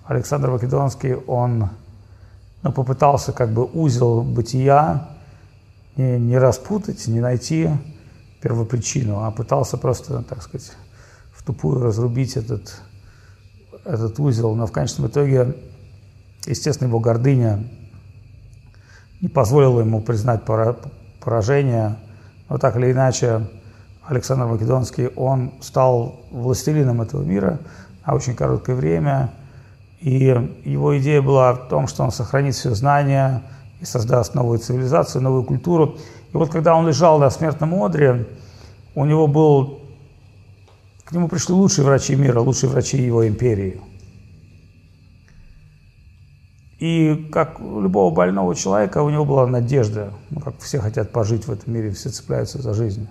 Александр 0.05 0.51
Македонский, 0.51 1.15
он 1.15 1.71
ну, 2.63 2.73
попытался 2.73 3.33
как 3.33 3.53
бы 3.53 3.65
узел 3.65 4.23
бытия 4.23 5.09
не, 5.97 6.19
не 6.19 6.39
распутать, 6.39 7.07
не 7.07 7.21
найти 7.21 7.71
первопричину, 8.41 9.25
а 9.25 9.31
пытался 9.31 9.77
просто, 9.77 10.23
так 10.23 10.43
сказать, 10.43 10.73
в 11.33 11.43
тупую 11.43 11.83
разрубить 11.83 12.37
этот, 12.37 12.81
этот 13.85 14.19
узел. 14.19 14.55
Но 14.55 14.67
в 14.67 14.73
конечном 14.73 15.09
итоге, 15.09 15.55
естественно, 16.47 16.89
его 16.89 17.01
гордыня 17.01 17.65
не 19.21 19.29
позволила 19.29 19.81
ему 19.81 20.01
признать 20.01 20.43
поражение. 21.21 21.97
Но 22.49 22.59
так 22.59 22.77
или 22.77 22.93
иначе, 22.93 23.49
Александр 24.07 24.47
Македонский, 24.47 25.09
он 25.17 25.53
стал 25.61 26.21
властелином 26.31 27.03
этого 27.03 27.23
мира 27.23 27.59
на 28.07 28.15
очень 28.15 28.35
короткое 28.35 28.77
время. 28.77 29.33
И 30.01 30.35
его 30.65 30.99
идея 30.99 31.21
была 31.21 31.53
в 31.53 31.69
том, 31.69 31.87
что 31.87 32.03
он 32.05 32.11
сохранит 32.11 32.55
все 32.55 32.75
знания 32.75 33.43
и 33.81 33.85
создаст 33.85 34.35
новую 34.35 34.59
цивилизацию, 34.59 35.23
новую 35.23 35.45
культуру. 35.45 35.99
И 36.33 36.37
вот 36.37 36.51
когда 36.51 36.75
он 36.75 36.89
лежал 36.89 37.19
на 37.19 37.31
смертном 37.31 37.75
одре, 37.75 38.27
у 38.95 39.05
него 39.05 39.27
был... 39.27 39.81
К 41.05 41.13
нему 41.13 41.29
пришли 41.29 41.55
лучшие 41.55 41.85
врачи 41.85 42.15
мира, 42.15 42.41
лучшие 42.41 42.71
врачи 42.71 42.97
его 42.97 43.27
империи. 43.27 43.81
И 46.79 47.29
как 47.31 47.61
у 47.61 47.83
любого 47.83 48.15
больного 48.15 48.55
человека, 48.55 49.03
у 49.03 49.11
него 49.11 49.27
была 49.27 49.47
надежда. 49.47 50.15
Ну, 50.31 50.41
как 50.41 50.59
все 50.61 50.79
хотят 50.79 51.13
пожить 51.13 51.47
в 51.47 51.53
этом 51.53 51.75
мире, 51.75 51.91
все 51.91 52.09
цепляются 52.09 52.63
за 52.63 52.73
жизнь. 52.73 53.07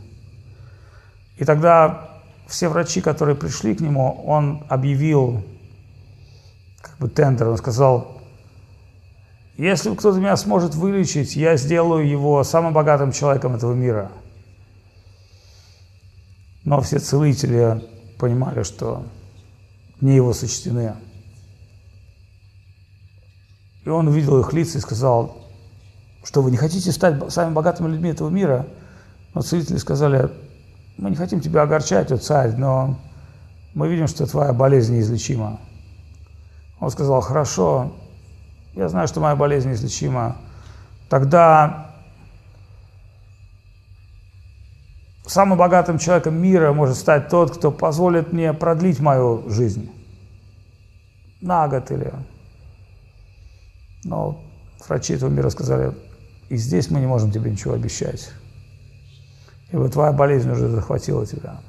И 1.37 1.45
тогда 1.45 2.09
все 2.47 2.67
врачи, 2.67 2.99
которые 2.99 3.35
пришли 3.35 3.75
к 3.75 3.79
нему, 3.79 4.23
он 4.25 4.63
объявил 4.69 5.43
как 6.81 6.97
бы 6.97 7.09
тендер. 7.09 7.47
Он 7.47 7.57
сказал, 7.57 8.21
если 9.57 9.93
кто-то 9.93 10.19
меня 10.19 10.37
сможет 10.37 10.75
вылечить, 10.75 11.35
я 11.35 11.57
сделаю 11.57 12.07
его 12.07 12.43
самым 12.43 12.73
богатым 12.73 13.11
человеком 13.11 13.55
этого 13.55 13.73
мира. 13.73 14.11
Но 16.63 16.79
все 16.81 16.99
целители 16.99 17.83
понимали, 18.17 18.63
что 18.63 19.05
не 20.01 20.15
его 20.15 20.33
сочтены. 20.33 20.95
И 23.83 23.89
он 23.89 24.07
увидел 24.07 24.39
их 24.39 24.53
лица 24.53 24.77
и 24.77 24.81
сказал, 24.81 25.35
что 26.23 26.41
вы 26.41 26.51
не 26.51 26.57
хотите 26.57 26.91
стать 26.91 27.31
самыми 27.31 27.53
богатыми 27.53 27.89
людьми 27.89 28.09
этого 28.09 28.29
мира? 28.29 28.67
Но 29.33 29.41
целители 29.41 29.77
сказали, 29.77 30.29
мы 30.97 31.09
не 31.09 31.15
хотим 31.15 31.39
тебя 31.39 31.63
огорчать, 31.63 32.11
о 32.11 32.17
царь, 32.17 32.55
но 32.55 32.99
мы 33.73 33.89
видим, 33.89 34.07
что 34.07 34.25
твоя 34.25 34.53
болезнь 34.53 34.95
неизлечима. 34.95 35.59
Он 36.79 36.89
сказал, 36.89 37.21
хорошо, 37.21 37.93
я 38.73 38.87
знаю, 38.87 39.07
что 39.07 39.19
моя 39.19 39.35
болезнь 39.35 39.69
неизлечима. 39.69 40.37
Тогда 41.09 41.95
самым 45.25 45.57
богатым 45.57 45.97
человеком 45.97 46.41
мира 46.41 46.71
может 46.73 46.95
стать 46.95 47.29
тот, 47.29 47.57
кто 47.57 47.71
позволит 47.71 48.31
мне 48.31 48.53
продлить 48.53 48.99
мою 48.99 49.49
жизнь 49.49 49.91
на 51.41 51.67
год 51.67 51.91
или... 51.91 52.13
Но 54.05 54.41
врачи 54.87 55.13
этого 55.13 55.29
мира 55.29 55.49
сказали, 55.49 55.93
и 56.47 56.55
здесь 56.55 56.89
мы 56.89 57.01
не 57.01 57.05
можем 57.05 57.31
тебе 57.31 57.51
ничего 57.51 57.73
обещать. 57.73 58.31
И 59.71 59.75
вот 59.75 59.91
твоя 59.91 60.13
болезнь 60.13 60.49
уже 60.49 60.69
захватила 60.69 61.25
тебя. 61.25 61.59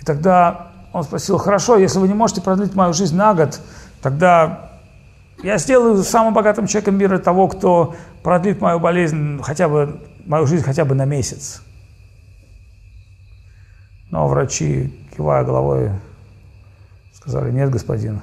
И 0.00 0.04
тогда 0.04 0.72
он 0.98 1.04
спросил, 1.04 1.38
хорошо, 1.38 1.76
если 1.76 1.98
вы 1.98 2.08
не 2.08 2.14
можете 2.14 2.40
продлить 2.40 2.74
мою 2.74 2.92
жизнь 2.92 3.16
на 3.16 3.34
год, 3.34 3.60
тогда 4.02 4.70
я 5.42 5.58
сделаю 5.58 6.02
самым 6.02 6.34
богатым 6.34 6.66
человеком 6.66 6.96
мира 6.96 7.18
того, 7.18 7.48
кто 7.48 7.94
продлит 8.22 8.60
мою 8.60 8.80
болезнь 8.80 9.40
хотя 9.42 9.68
бы, 9.68 10.00
мою 10.26 10.46
жизнь 10.46 10.64
хотя 10.64 10.84
бы 10.84 10.94
на 10.94 11.04
месяц. 11.04 11.62
Но 14.10 14.26
врачи, 14.26 15.06
кивая 15.16 15.44
головой, 15.44 15.90
сказали, 17.14 17.50
нет, 17.50 17.70
господин, 17.70 18.20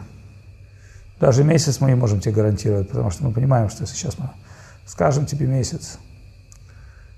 даже 1.19 1.43
месяц 1.43 1.79
мы 1.79 1.89
не 1.89 1.95
можем 1.95 2.19
тебе 2.19 2.33
гарантировать, 2.33 2.89
потому 2.89 3.11
что 3.11 3.23
мы 3.23 3.31
понимаем, 3.31 3.69
что 3.69 3.85
сейчас 3.85 4.17
мы 4.17 4.29
скажем 4.85 5.25
тебе 5.25 5.47
месяц. 5.47 5.99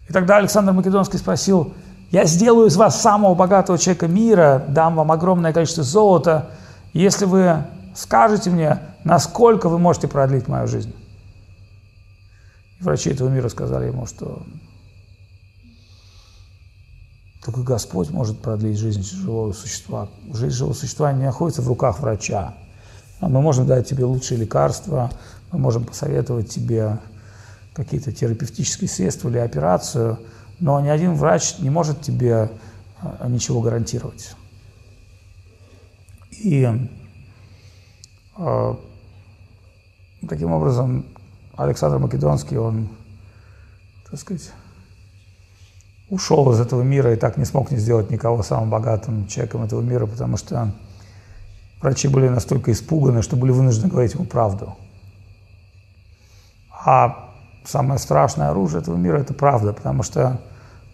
И 0.08 0.14
тогда 0.14 0.38
Александр 0.38 0.72
Македонский 0.72 1.18
спросил, 1.18 1.74
я 2.12 2.26
сделаю 2.26 2.68
из 2.68 2.76
вас 2.78 3.02
самого 3.02 3.36
богатого 3.36 3.78
человека 3.78 4.08
мира, 4.08 4.66
дам 4.70 4.96
вам 4.96 5.12
огромное 5.12 5.54
количество 5.54 5.84
золота, 5.84 6.52
если 6.94 7.26
вы 7.26 7.64
скажете 7.96 8.50
мне, 8.50 8.80
насколько 9.04 9.70
вы 9.70 9.78
можете 9.78 10.08
продлить 10.08 10.48
мою 10.48 10.68
жизнь. 10.68 10.94
Врачи 12.80 13.10
этого 13.10 13.30
мира 13.30 13.50
сказали 13.50 13.88
ему, 13.88 14.06
что 14.06 14.44
только 17.44 17.62
Господь 17.62 18.10
может 18.10 18.40
продлить 18.40 18.78
жизнь 18.78 19.04
живого 19.04 19.52
существа. 19.54 20.10
Жизнь 20.34 20.56
живого 20.56 20.74
существа 20.74 21.12
не 21.12 21.24
находится 21.24 21.62
в 21.62 21.68
руках 21.68 22.00
врача. 22.00 22.54
Мы 23.20 23.42
можем 23.42 23.66
дать 23.66 23.88
тебе 23.88 24.06
лучшие 24.06 24.38
лекарства, 24.38 25.10
мы 25.52 25.60
можем 25.60 25.86
посоветовать 25.86 26.50
тебе 26.50 27.00
какие-то 27.74 28.12
терапевтические 28.12 28.90
средства 28.90 29.30
или 29.30 29.38
операцию, 29.38 30.20
но 30.60 30.80
ни 30.80 30.90
один 30.90 31.14
врач 31.14 31.60
не 31.60 31.70
может 31.70 32.02
тебе 32.02 32.50
а, 33.02 33.28
ничего 33.28 33.62
гарантировать. 33.62 34.36
И 36.32 36.68
э, 38.38 38.76
таким 40.28 40.52
образом 40.52 41.06
Александр 41.56 41.98
Македонский, 41.98 42.58
он, 42.58 42.90
так 44.10 44.20
сказать, 44.20 44.52
ушел 46.10 46.52
из 46.52 46.60
этого 46.60 46.84
мира 46.84 47.14
и 47.14 47.18
так 47.18 47.38
не 47.38 47.46
смог 47.46 47.72
не 47.72 47.78
сделать 47.78 48.10
никого 48.10 48.44
самым 48.44 48.70
богатым 48.70 49.28
человеком 49.28 49.64
этого 49.64 49.82
мира, 49.82 50.06
потому 50.06 50.38
что 50.38 50.72
врачи 51.82 52.08
были 52.08 52.30
настолько 52.30 52.72
испуганы, 52.72 53.22
что 53.22 53.36
были 53.36 53.52
вынуждены 53.52 53.90
говорить 53.90 54.14
ему 54.14 54.26
правду. 54.26 54.76
А 56.72 57.27
самое 57.68 58.00
страшное 58.00 58.50
оружие 58.50 58.82
этого 58.82 58.96
мира– 58.96 59.18
это 59.20 59.34
правда, 59.34 59.74
потому 59.74 60.04
что 60.04 60.40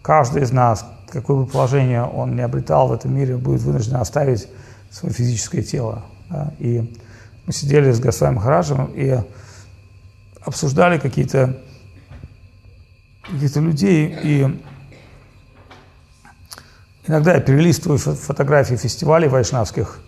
каждый 0.02 0.42
из 0.42 0.50
нас, 0.50 0.84
какое 1.08 1.36
бы 1.38 1.46
положение 1.46 2.04
он 2.04 2.34
не 2.34 2.42
обретал 2.42 2.88
в 2.88 2.92
этом 2.92 3.14
мире, 3.14 3.36
будет 3.36 3.62
вынужден 3.62 3.96
оставить 3.96 4.48
свое 4.90 5.14
физическое 5.14 5.62
тело. 5.62 6.02
Да? 6.28 6.52
И 6.58 6.92
мы 7.46 7.52
сидели 7.52 7.92
с 7.92 8.00
Госвами 8.00 8.34
Махараджем 8.34 8.90
и 8.94 9.18
обсуждали 10.44 10.98
какие-то 10.98 11.58
каких-то 13.22 13.60
людей, 13.60 14.14
и 14.22 14.60
иногда 17.06 17.34
я 17.34 17.40
перелистываю 17.40 17.98
фотографии 17.98 18.74
фестивалей 18.74 19.28
вайшнавских, 19.28 19.98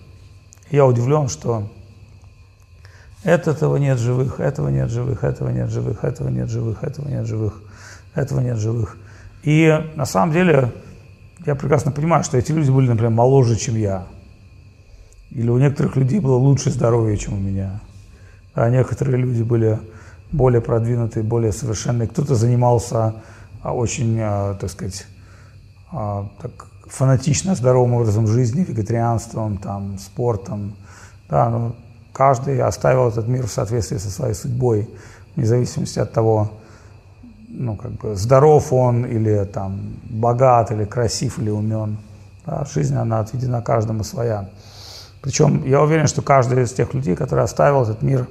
и 0.69 0.77
я 0.77 0.85
удивлен, 0.85 1.29
что 1.29 1.73
этого 3.27 3.77
нет 3.77 3.99
живых, 3.99 4.39
этого 4.39 4.69
нет 4.69 4.89
живых, 4.89 5.25
этого 5.25 5.49
нет 5.49 5.69
живых, 5.69 6.05
этого 6.05 6.29
нет 6.29 6.49
живых, 6.49 6.85
этого 6.85 7.09
нет 7.09 7.27
живых, 7.27 7.61
этого 8.15 8.39
нет 8.41 8.57
живых. 8.57 8.97
И 9.43 9.69
на 9.97 10.07
самом 10.07 10.33
деле 10.33 10.73
я 11.45 11.57
прекрасно 11.57 11.91
понимаю, 11.91 12.23
что 12.23 12.39
эти 12.39 12.53
люди 12.53 12.71
были, 12.71 12.89
например, 12.89 13.11
моложе, 13.11 13.57
чем 13.57 13.75
я. 13.75 14.07
Или 15.33 15.51
у 15.51 15.59
некоторых 15.59 15.97
людей 15.97 16.21
было 16.21 16.37
лучше 16.37 16.71
здоровье, 16.71 17.17
чем 17.17 17.35
у 17.35 17.41
меня. 17.41 17.81
А 18.55 18.71
некоторые 18.71 19.17
люди 19.17 19.43
были 19.43 19.81
более 20.31 20.61
продвинутые, 20.61 21.25
более 21.25 21.51
совершенные. 21.51 22.07
Кто-то 22.07 22.37
занимался 22.37 23.17
а, 23.61 23.75
очень, 23.75 24.21
а, 24.21 24.55
так 24.55 24.71
сказать, 24.71 25.05
а, 25.91 26.29
так, 26.41 26.67
фанатично 26.87 27.57
здоровым 27.57 27.95
образом 27.95 28.29
жизни, 28.29 28.65
вегетарианством, 28.65 29.59
там, 29.59 29.99
спортом. 29.99 30.77
Да, 31.29 31.49
ну, 31.51 31.77
Каждый 32.17 32.63
оставил 32.63 33.09
этот 33.09 33.29
мир 33.29 33.47
в 33.47 33.51
соответствии 33.51 33.99
со 33.99 34.11
своей 34.11 34.33
судьбой, 34.33 34.89
вне 35.35 35.45
зависимости 35.45 35.99
от 35.99 36.15
того, 36.15 36.51
ну, 37.47 37.77
как 37.77 37.91
бы, 37.93 38.17
здоров 38.17 38.73
он 38.73 39.05
или 39.05 39.45
там 39.45 39.97
богат, 40.05 40.71
или 40.71 40.87
красив, 40.87 41.39
или 41.39 41.51
умен. 41.51 41.99
Да, 42.47 42.65
жизнь, 42.65 42.97
она 42.97 43.21
отведена 43.21 43.61
каждому 43.61 44.03
своя. 44.03 44.49
Причем 45.21 45.63
я 45.67 45.83
уверен, 45.83 46.07
что 46.07 46.23
каждый 46.23 46.63
из 46.63 46.73
тех 46.73 46.95
людей, 46.95 47.17
который 47.17 47.45
оставил 47.45 47.83
этот 47.83 48.01
мир, 48.01 48.27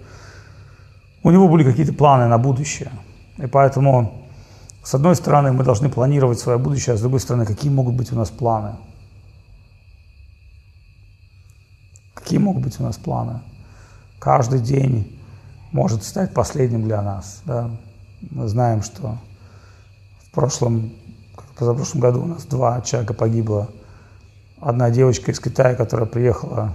у 1.22 1.30
него 1.30 1.48
были 1.48 1.64
какие-то 1.64 1.94
планы 1.94 2.26
на 2.26 2.40
будущее. 2.40 2.90
И 3.38 3.46
поэтому, 3.46 4.26
с 4.84 4.96
одной 4.96 5.16
стороны, 5.16 5.52
мы 5.52 5.64
должны 5.64 5.90
планировать 5.90 6.40
свое 6.40 6.58
будущее, 6.58 6.96
а 6.96 6.98
с 6.98 7.02
другой 7.02 7.20
стороны, 7.20 7.46
какие 7.46 7.72
могут 7.72 7.94
быть 7.94 8.12
у 8.12 8.16
нас 8.16 8.32
планы? 8.32 8.78
Какие 12.16 12.40
могут 12.40 12.64
быть 12.64 12.80
у 12.80 12.84
нас 12.84 12.98
планы? 12.98 13.42
Каждый 14.26 14.60
день 14.60 15.22
может 15.72 16.04
стать 16.04 16.34
последним 16.34 16.82
для 16.82 17.04
нас. 17.04 17.44
Да? 17.46 17.70
Мы 18.32 18.48
знаем, 18.48 18.82
что 18.82 19.20
в 20.24 20.32
прошлом, 20.32 20.94
позапрошлом 21.56 22.02
году 22.02 22.24
у 22.24 22.26
нас 22.26 22.46
два 22.46 22.82
человека 22.82 23.14
погибло. 23.14 23.70
Одна 24.60 24.90
девочка 24.90 25.30
из 25.30 25.40
Китая, 25.40 25.76
которая 25.76 26.08
приехала 26.08 26.74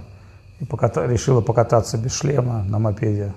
и 0.61 0.65
поката, 0.65 1.05
решила 1.05 1.41
покататься 1.41 1.97
без 1.97 2.13
шлема 2.13 2.63
на 2.63 2.79
мопеде. 2.79 3.33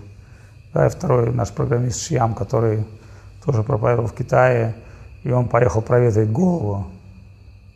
Да, 0.72 0.86
и 0.86 0.90
второй 0.90 1.32
наш 1.32 1.50
программист 1.50 2.00
Шьям, 2.02 2.36
который 2.36 2.86
тоже 3.44 3.64
проповедовал 3.64 4.06
в 4.06 4.14
Китае, 4.14 4.76
и 5.24 5.32
он 5.32 5.48
поехал 5.48 5.82
проветрить 5.82 6.30
голову, 6.30 6.86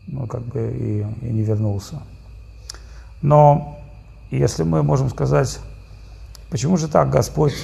ну, 0.07 0.29
как 0.29 0.43
бы, 0.43 0.71
и, 0.71 1.01
и 1.01 1.33
не 1.33 1.43
вернулся. 1.43 1.97
Но 3.23 3.77
если 4.31 4.63
мы 4.63 4.85
можем 4.85 5.11
сказать, 5.11 5.59
Почему 6.51 6.77
же 6.77 6.89
так 6.89 7.11
Господь 7.11 7.55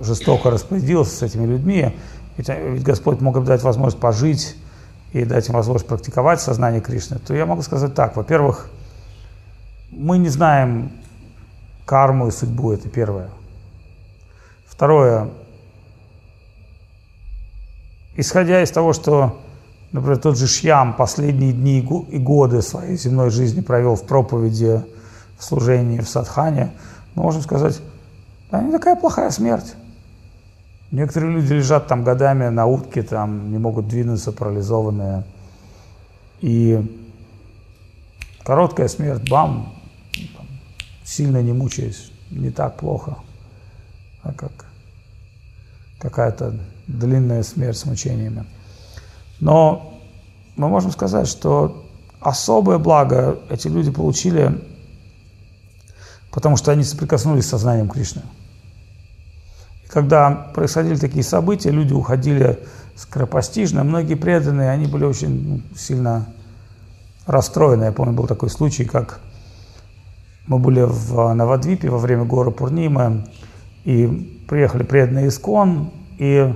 жестоко 0.00 0.50
распорядился 0.50 1.16
с 1.16 1.22
этими 1.22 1.46
людьми? 1.46 1.96
Ведь, 2.36 2.48
ведь 2.48 2.82
Господь 2.82 3.20
мог 3.20 3.36
им 3.36 3.44
дать 3.44 3.62
возможность 3.62 4.00
пожить 4.00 4.56
и 5.12 5.24
дать 5.24 5.48
им 5.48 5.54
возможность 5.54 5.86
практиковать 5.86 6.40
сознание 6.40 6.80
Кришны. 6.80 7.18
То 7.18 7.34
я 7.34 7.44
могу 7.44 7.62
сказать 7.62 7.94
так. 7.94 8.16
Во-первых, 8.16 8.70
мы 9.90 10.16
не 10.16 10.30
знаем 10.30 10.92
карму 11.84 12.28
и 12.28 12.30
судьбу, 12.30 12.72
это 12.72 12.88
первое. 12.88 13.28
Второе, 14.66 15.28
исходя 18.16 18.62
из 18.62 18.70
того, 18.70 18.94
что, 18.94 19.38
например, 19.92 20.16
тот 20.16 20.38
же 20.38 20.46
Шьям 20.46 20.94
последние 20.94 21.52
дни 21.52 21.80
и 22.08 22.18
годы 22.18 22.62
своей 22.62 22.96
земной 22.96 23.28
жизни 23.28 23.60
провел 23.60 23.96
в 23.96 24.06
проповеди, 24.06 24.82
в 25.38 25.44
служении, 25.44 26.00
в 26.00 26.08
садхане, 26.08 26.72
мы 27.14 27.24
можем 27.24 27.42
сказать, 27.42 27.82
да 28.52 28.60
не 28.60 28.70
такая 28.70 28.96
плохая 28.96 29.30
смерть. 29.30 29.74
Некоторые 30.90 31.32
люди 31.32 31.54
лежат 31.54 31.86
там 31.86 32.04
годами 32.04 32.48
на 32.48 32.66
утке, 32.66 33.02
там 33.02 33.50
не 33.50 33.56
могут 33.56 33.88
двинуться, 33.88 34.30
парализованные. 34.30 35.24
И 36.42 37.00
короткая 38.44 38.88
смерть, 38.88 39.26
бам, 39.30 39.72
сильно 41.02 41.40
не 41.40 41.54
мучаясь, 41.54 42.12
не 42.30 42.50
так 42.50 42.76
плохо, 42.76 43.16
а 44.22 44.34
как 44.34 44.52
какая-то 45.98 46.54
длинная 46.86 47.44
смерть 47.44 47.78
с 47.78 47.86
мучениями. 47.86 48.44
Но 49.40 49.98
мы 50.56 50.68
можем 50.68 50.90
сказать, 50.90 51.26
что 51.26 51.86
особое 52.20 52.76
благо 52.76 53.38
эти 53.48 53.68
люди 53.68 53.90
получили, 53.90 54.62
потому 56.30 56.58
что 56.58 56.70
они 56.70 56.84
соприкоснулись 56.84 57.46
с 57.46 57.50
сознанием 57.50 57.88
Кришны 57.88 58.20
когда 59.92 60.30
происходили 60.30 60.96
такие 60.96 61.22
события, 61.22 61.70
люди 61.70 61.92
уходили 61.92 62.58
скоропостижно, 62.96 63.84
многие 63.84 64.14
преданные, 64.14 64.70
они 64.70 64.86
были 64.86 65.04
очень 65.04 65.48
ну, 65.48 65.60
сильно 65.76 66.26
расстроены. 67.26 67.84
Я 67.84 67.92
помню, 67.92 68.14
был 68.14 68.26
такой 68.26 68.48
случай, 68.48 68.84
как 68.84 69.20
мы 70.46 70.58
были 70.58 70.82
в 70.82 71.34
Новодвипе 71.34 71.90
во 71.90 71.98
время 71.98 72.24
гора 72.24 72.50
Пурнимы, 72.50 73.26
и 73.84 74.40
приехали 74.48 74.82
преданные 74.82 75.28
Искон, 75.28 75.90
и 76.18 76.54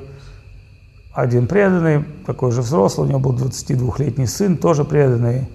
один 1.13 1.47
преданный, 1.47 2.05
такой 2.25 2.53
же 2.53 2.63
взрослый, 2.63 3.07
у 3.07 3.11
него 3.11 3.21
был 3.21 3.35
22-летний 3.35 4.27
сын, 4.27 4.57
тоже 4.57 4.85
преданный, 4.85 5.47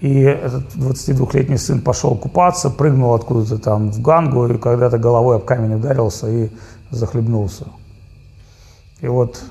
и 0.00 0.20
этот 0.22 0.74
22-летний 0.74 1.58
сын 1.58 1.80
пошел 1.80 2.16
купаться, 2.16 2.68
прыгнул 2.68 3.14
откуда-то 3.14 3.58
там 3.58 3.92
в 3.92 4.02
Гангу, 4.02 4.46
и 4.46 4.58
когда-то 4.58 4.98
головой 4.98 5.36
об 5.36 5.44
камень 5.44 5.76
ударился 5.76 6.28
и 6.28 6.50
захлебнулся. 6.92 7.66
И 9.00 9.08
вот, 9.08 9.42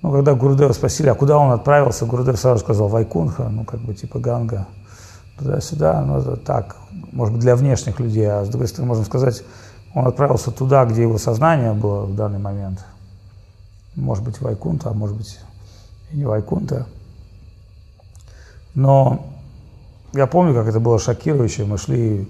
ну, 0.00 0.10
когда 0.10 0.34
Гурудева 0.34 0.72
спросили, 0.72 1.08
а 1.08 1.14
куда 1.14 1.36
он 1.36 1.52
отправился, 1.52 2.06
Гурудев 2.06 2.38
сразу 2.38 2.60
сказал, 2.60 2.88
Вайкунха, 2.88 3.48
ну, 3.50 3.64
как 3.64 3.80
бы 3.80 3.94
типа 3.94 4.18
Ганга, 4.18 4.66
туда-сюда, 5.38 6.00
ну, 6.02 6.18
это 6.18 6.36
так, 6.36 6.76
может 7.12 7.34
быть, 7.34 7.42
для 7.42 7.56
внешних 7.56 8.00
людей, 8.00 8.26
а 8.30 8.44
с 8.44 8.48
другой 8.48 8.68
стороны, 8.68 8.88
можно 8.88 9.04
сказать, 9.04 9.42
он 9.94 10.06
отправился 10.06 10.50
туда, 10.50 10.86
где 10.86 11.02
его 11.02 11.18
сознание 11.18 11.74
было 11.74 12.06
в 12.06 12.14
данный 12.14 12.38
момент. 12.38 12.84
Может 13.94 14.24
быть, 14.24 14.40
Вайкунта, 14.40 14.90
а 14.90 14.94
может 14.94 15.16
быть, 15.16 15.38
и 16.12 16.16
не 16.16 16.24
Вайкунта. 16.24 16.86
Но 18.74 19.26
я 20.14 20.26
помню, 20.26 20.54
как 20.54 20.66
это 20.66 20.80
было 20.80 20.98
шокирующе. 20.98 21.64
Мы 21.64 21.76
шли, 21.76 22.26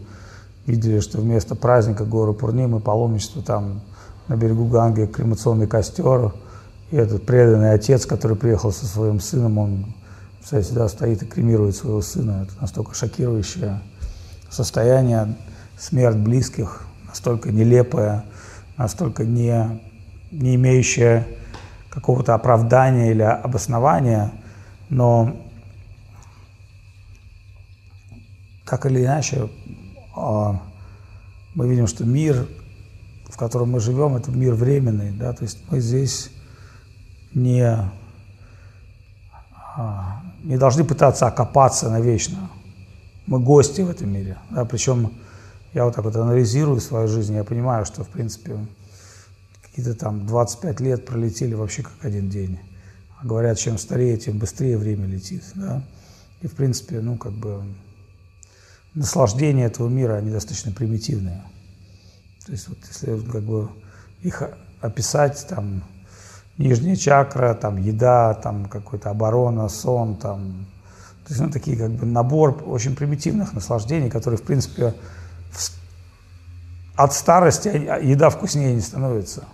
видели, 0.66 1.00
что 1.00 1.18
вместо 1.18 1.54
праздника 1.54 2.04
горы 2.04 2.32
Пурнимы, 2.32 2.80
паломничество 2.80 3.42
там 3.42 3.80
на 4.28 4.36
берегу 4.36 4.66
Ганги, 4.66 5.06
кремационный 5.06 5.66
костер. 5.66 6.32
И 6.90 6.96
этот 6.96 7.24
преданный 7.26 7.72
отец, 7.72 8.06
который 8.06 8.36
приехал 8.36 8.72
со 8.72 8.86
своим 8.86 9.18
сыном, 9.20 9.58
он, 9.58 9.94
кстати, 10.42 10.64
всегда 10.64 10.88
стоит 10.88 11.22
и 11.22 11.26
кремирует 11.26 11.74
своего 11.74 12.02
сына. 12.02 12.42
Это 12.46 12.60
настолько 12.60 12.94
шокирующее 12.94 13.80
состояние, 14.50 15.36
смерть 15.78 16.16
близких, 16.16 16.82
настолько 17.06 17.50
нелепая, 17.50 18.24
настолько 18.76 19.24
не, 19.24 19.80
не 20.30 20.54
имеющая 20.54 21.26
какого-то 21.90 22.34
оправдания 22.34 23.10
или 23.10 23.22
обоснования, 23.22 24.32
но 24.88 25.36
так 28.66 28.86
или 28.86 29.04
иначе 29.04 29.50
мы 30.14 31.68
видим, 31.68 31.86
что 31.86 32.04
мир, 32.04 32.48
в 33.28 33.36
котором 33.36 33.70
мы 33.70 33.80
живем, 33.80 34.16
это 34.16 34.30
мир 34.30 34.54
временный, 34.54 35.10
да, 35.10 35.32
то 35.32 35.44
есть 35.44 35.58
мы 35.70 35.80
здесь 35.80 36.30
не, 37.34 37.66
а, 39.76 40.22
не 40.42 40.56
должны 40.58 40.84
пытаться 40.84 41.26
окопаться 41.26 41.90
навечно. 41.90 42.50
Мы 43.26 43.38
гости 43.38 43.82
в 43.82 43.90
этом 43.90 44.10
мире, 44.10 44.38
да, 44.50 44.64
причем 44.64 45.12
я 45.72 45.84
вот 45.84 45.94
так 45.94 46.04
вот 46.04 46.16
анализирую 46.16 46.80
свою 46.80 47.08
жизнь, 47.08 47.34
я 47.34 47.44
понимаю, 47.44 47.86
что, 47.86 48.04
в 48.04 48.08
принципе, 48.08 48.58
какие-то 49.62 49.94
там 49.94 50.26
25 50.26 50.80
лет 50.80 51.06
пролетели 51.06 51.54
вообще 51.54 51.82
как 51.82 51.94
один 52.02 52.28
день. 52.28 52.58
А 53.18 53.26
говорят, 53.26 53.58
чем 53.58 53.78
старее, 53.78 54.18
тем 54.18 54.38
быстрее 54.38 54.76
время 54.76 55.06
летит, 55.06 55.44
да. 55.54 55.82
И, 56.42 56.46
в 56.46 56.54
принципе, 56.54 57.00
ну, 57.00 57.16
как 57.16 57.32
бы, 57.32 57.62
наслаждения 58.94 59.66
этого 59.66 59.88
мира, 59.88 60.14
они 60.14 60.30
достаточно 60.30 60.72
примитивные. 60.72 61.42
То 62.46 62.52
есть, 62.52 62.68
вот 62.68 62.78
если 62.88 63.18
как 63.30 63.42
бы 63.42 63.70
их 64.20 64.42
описать, 64.80 65.46
там, 65.48 65.84
нижняя 66.58 66.96
чакра, 66.96 67.54
там, 67.54 67.76
еда, 67.76 68.34
там, 68.34 68.66
какой-то 68.66 69.10
оборона, 69.10 69.68
сон, 69.68 70.16
там, 70.16 70.66
то 71.24 71.32
есть, 71.32 71.40
ну, 71.40 71.50
такие, 71.50 71.76
как 71.76 71.90
бы, 71.92 72.04
набор 72.04 72.62
очень 72.66 72.96
примитивных 72.96 73.52
наслаждений, 73.52 74.10
которые, 74.10 74.38
в 74.38 74.42
принципе, 74.42 74.94
от 76.96 77.14
старости 77.14 77.68
еда 77.68 78.28
вкуснее 78.30 78.74
не 78.74 78.80
становится. 78.80 79.44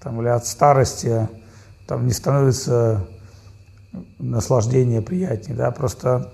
Там, 0.00 0.20
или 0.20 0.28
от 0.28 0.46
старости 0.46 1.28
там 1.86 2.06
не 2.06 2.12
становится 2.12 3.06
наслаждение 4.18 5.00
приятнее. 5.02 5.56
Да? 5.56 5.70
Просто 5.70 6.32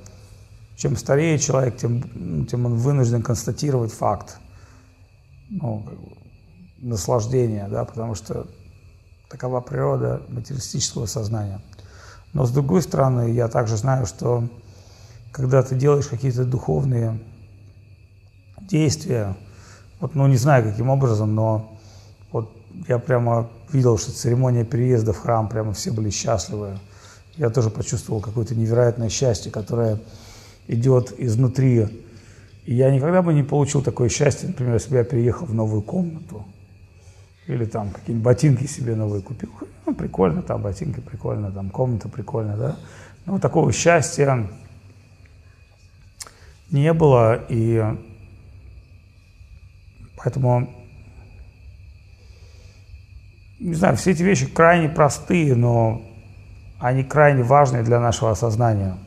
чем 0.78 0.96
старее 0.96 1.38
человек, 1.38 1.76
тем, 1.76 2.04
ну, 2.14 2.44
тем 2.46 2.64
он 2.64 2.76
вынужден 2.76 3.20
констатировать 3.20 3.92
факт 3.92 4.38
ну, 5.50 5.84
наслаждения, 6.78 7.66
да? 7.68 7.84
потому 7.84 8.14
что 8.14 8.46
такова 9.28 9.60
природа 9.60 10.22
материалистического 10.28 11.06
сознания. 11.06 11.60
Но 12.32 12.46
с 12.46 12.52
другой 12.52 12.82
стороны, 12.82 13.32
я 13.32 13.48
также 13.48 13.76
знаю, 13.76 14.06
что 14.06 14.48
когда 15.32 15.64
ты 15.64 15.74
делаешь 15.74 16.06
какие-то 16.06 16.44
духовные 16.44 17.18
действия, 18.60 19.36
вот, 19.98 20.14
ну, 20.14 20.28
не 20.28 20.36
знаю, 20.36 20.62
каким 20.62 20.90
образом, 20.90 21.34
но 21.34 21.76
вот 22.30 22.52
я 22.86 23.00
прямо 23.00 23.50
видел, 23.72 23.98
что 23.98 24.12
церемония 24.12 24.64
переезда 24.64 25.12
в 25.12 25.18
храм, 25.18 25.48
прямо 25.48 25.72
все 25.72 25.90
были 25.90 26.10
счастливы. 26.10 26.78
Я 27.36 27.50
тоже 27.50 27.68
почувствовал 27.70 28.20
какое-то 28.20 28.54
невероятное 28.54 29.08
счастье, 29.08 29.50
которое 29.50 29.98
идет 30.68 31.12
изнутри. 31.18 31.87
И 32.64 32.74
я 32.74 32.90
никогда 32.90 33.22
бы 33.22 33.35
не 33.35 33.42
получил 33.42 33.83
такое 33.83 34.09
счастье, 34.09 34.48
например, 34.48 34.74
если 34.74 34.90
бы 34.90 34.96
я 34.96 35.04
переехал 35.04 35.46
в 35.46 35.54
новую 35.54 35.83
комнату. 35.83 36.44
Или 37.48 37.64
там 37.64 37.90
какие-нибудь 37.90 38.24
ботинки 38.24 38.66
себе 38.66 38.94
новые 38.94 39.22
купил. 39.22 39.50
Ну, 39.87 39.94
прикольно, 39.94 40.42
там 40.42 40.62
ботинки 40.62 41.00
прикольно, 41.00 41.50
там 41.50 41.70
комната 41.70 42.09
прикольно, 42.09 42.57
да. 42.57 42.76
Но 43.26 43.40
такого 43.40 43.72
счастья 43.72 44.48
не 46.70 46.92
было, 46.92 47.42
и 47.48 47.83
Поэтому, 50.18 50.68
не 53.61 53.74
знаю, 53.74 53.96
все 53.96 54.11
эти 54.11 54.22
вещи 54.22 54.46
крайне 54.46 54.88
простые, 54.88 55.54
но 55.54 56.02
они 56.81 57.04
крайне 57.04 57.44
важны 57.44 57.85
для 57.85 58.00
нашего 58.00 58.33
осознания. 58.33 58.98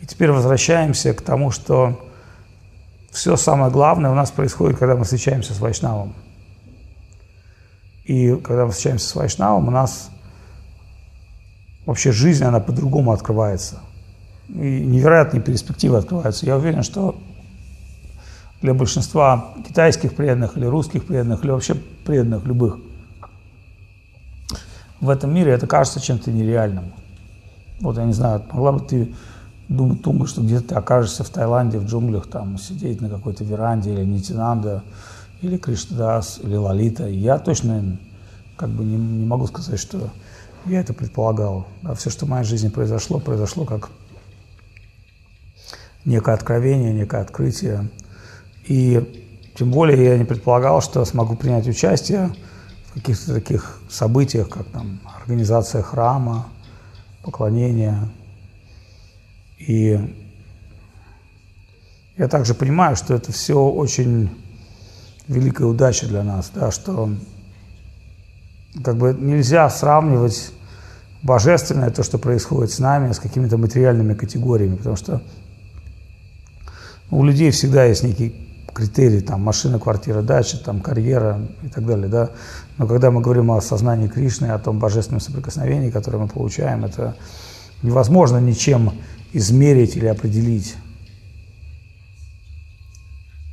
И 0.00 0.06
теперь 0.06 0.30
возвращаемся 0.30 1.14
к 1.14 1.22
тому, 1.22 1.50
что 1.50 2.00
все 3.10 3.36
самое 3.36 3.70
главное 3.70 4.10
у 4.10 4.14
нас 4.14 4.30
происходит, 4.30 4.78
когда 4.78 4.94
мы 4.94 5.04
встречаемся 5.04 5.54
с 5.54 5.60
Вайшнавом. 5.60 6.14
И 8.04 8.36
когда 8.36 8.66
мы 8.66 8.72
встречаемся 8.72 9.08
с 9.08 9.14
Вайшнавом, 9.14 9.68
у 9.68 9.70
нас 9.70 10.10
вообще 11.86 12.12
жизнь, 12.12 12.44
она 12.44 12.60
по-другому 12.60 13.12
открывается. 13.12 13.80
И 14.48 14.52
невероятные 14.84 15.42
перспективы 15.42 15.96
открываются. 15.96 16.46
Я 16.46 16.56
уверен, 16.56 16.82
что 16.82 17.16
для 18.60 18.74
большинства 18.74 19.54
китайских 19.66 20.14
преданных 20.14 20.56
или 20.56 20.66
русских 20.66 21.06
преданных, 21.06 21.42
или 21.44 21.50
вообще 21.50 21.74
преданных 21.74 22.44
любых. 22.44 22.78
В 25.00 25.10
этом 25.10 25.34
мире 25.34 25.52
это 25.52 25.66
кажется 25.66 26.00
чем-то 26.00 26.30
нереальным. 26.30 26.92
Вот 27.80 27.98
я 27.98 28.04
не 28.04 28.12
знаю, 28.12 28.44
могла 28.50 28.72
бы 28.72 28.80
ты 28.80 29.14
думать, 29.68 30.02
думать, 30.02 30.28
что 30.28 30.42
где-то 30.42 30.68
ты 30.68 30.74
окажешься 30.74 31.24
в 31.24 31.30
Таиланде, 31.30 31.78
в 31.78 31.86
джунглях, 31.86 32.28
там, 32.28 32.58
сидеть 32.58 33.00
на 33.00 33.08
какой-то 33.08 33.44
веранде, 33.44 33.92
или 33.92 34.04
Нитинанда, 34.04 34.82
или 35.42 35.56
Кришнадас, 35.56 36.40
или 36.42 36.56
Лалита. 36.56 37.06
Я 37.06 37.38
точно 37.38 37.98
как 38.56 38.70
бы 38.70 38.84
не, 38.84 38.96
не 38.96 39.26
могу 39.26 39.46
сказать, 39.46 39.78
что 39.78 40.10
я 40.66 40.80
это 40.80 40.94
предполагал. 40.94 41.66
Да, 41.82 41.94
все, 41.94 42.10
что 42.10 42.26
в 42.26 42.28
моей 42.28 42.44
жизни 42.44 42.68
произошло, 42.68 43.18
произошло 43.18 43.64
как 43.64 43.90
некое 46.04 46.34
откровение, 46.34 46.92
некое 46.92 47.20
открытие, 47.20 47.90
и 48.64 49.24
тем 49.56 49.70
более 49.70 50.04
я 50.04 50.18
не 50.18 50.24
предполагал, 50.24 50.80
что 50.80 51.04
смогу 51.04 51.34
принять 51.34 51.66
участие 51.66 52.30
в 52.86 52.94
каких-то 52.94 53.34
таких 53.34 53.80
событиях, 53.88 54.48
как 54.48 54.66
там 54.66 55.00
организация 55.22 55.82
храма, 55.82 56.46
поклонение. 57.22 58.08
И 59.58 59.98
я 62.16 62.28
также 62.28 62.54
понимаю, 62.54 62.96
что 62.96 63.14
это 63.14 63.32
все 63.32 63.60
очень 63.60 64.30
великая 65.28 65.66
удача 65.66 66.06
для 66.06 66.22
нас, 66.22 66.50
да, 66.54 66.70
что 66.70 67.10
как 68.84 68.96
бы 68.96 69.16
нельзя 69.18 69.68
сравнивать 69.70 70.52
божественное, 71.22 71.90
то, 71.90 72.02
что 72.02 72.18
происходит 72.18 72.70
с 72.72 72.78
нами, 72.78 73.12
с 73.12 73.18
какими-то 73.18 73.58
материальными 73.58 74.14
категориями, 74.14 74.76
потому 74.76 74.96
что 74.96 75.22
у 77.10 77.24
людей 77.24 77.50
всегда 77.50 77.84
есть 77.84 78.02
некий 78.02 78.46
критерии, 78.72 79.20
там, 79.20 79.40
машина, 79.40 79.78
квартира, 79.78 80.20
дача, 80.20 80.58
там, 80.58 80.80
карьера 80.80 81.40
и 81.62 81.68
так 81.68 81.86
далее, 81.86 82.08
да. 82.08 82.30
Но 82.76 82.86
когда 82.86 83.10
мы 83.10 83.22
говорим 83.22 83.50
о 83.50 83.60
сознании 83.62 84.06
Кришны, 84.06 84.46
о 84.46 84.58
том 84.58 84.78
божественном 84.78 85.20
соприкосновении, 85.20 85.90
которое 85.90 86.18
мы 86.18 86.28
получаем, 86.28 86.84
это 86.84 87.16
невозможно 87.82 88.38
ничем 88.38 88.92
измерить 89.32 89.96
или 89.96 90.06
определить. 90.06 90.76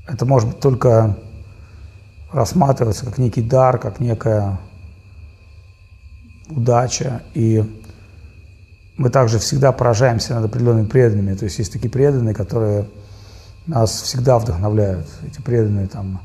Это 0.07 0.25
может 0.25 0.49
быть 0.49 0.59
только 0.59 1.17
рассматриваться 2.31 3.05
как 3.05 3.17
некий 3.17 3.41
дар, 3.41 3.77
как 3.77 3.99
некая 3.99 4.59
удача. 6.49 7.23
И 7.33 7.63
мы 8.97 9.09
также 9.09 9.39
всегда 9.39 9.71
поражаемся 9.71 10.35
над 10.35 10.45
определенными 10.45 10.87
преданными. 10.87 11.35
То 11.35 11.45
есть 11.45 11.59
есть 11.59 11.71
такие 11.71 11.89
преданные, 11.89 12.35
которые 12.35 12.85
нас 13.65 14.01
всегда 14.01 14.39
вдохновляют. 14.39 15.07
Эти 15.25 15.41
преданные 15.41 15.87
там, 15.87 16.21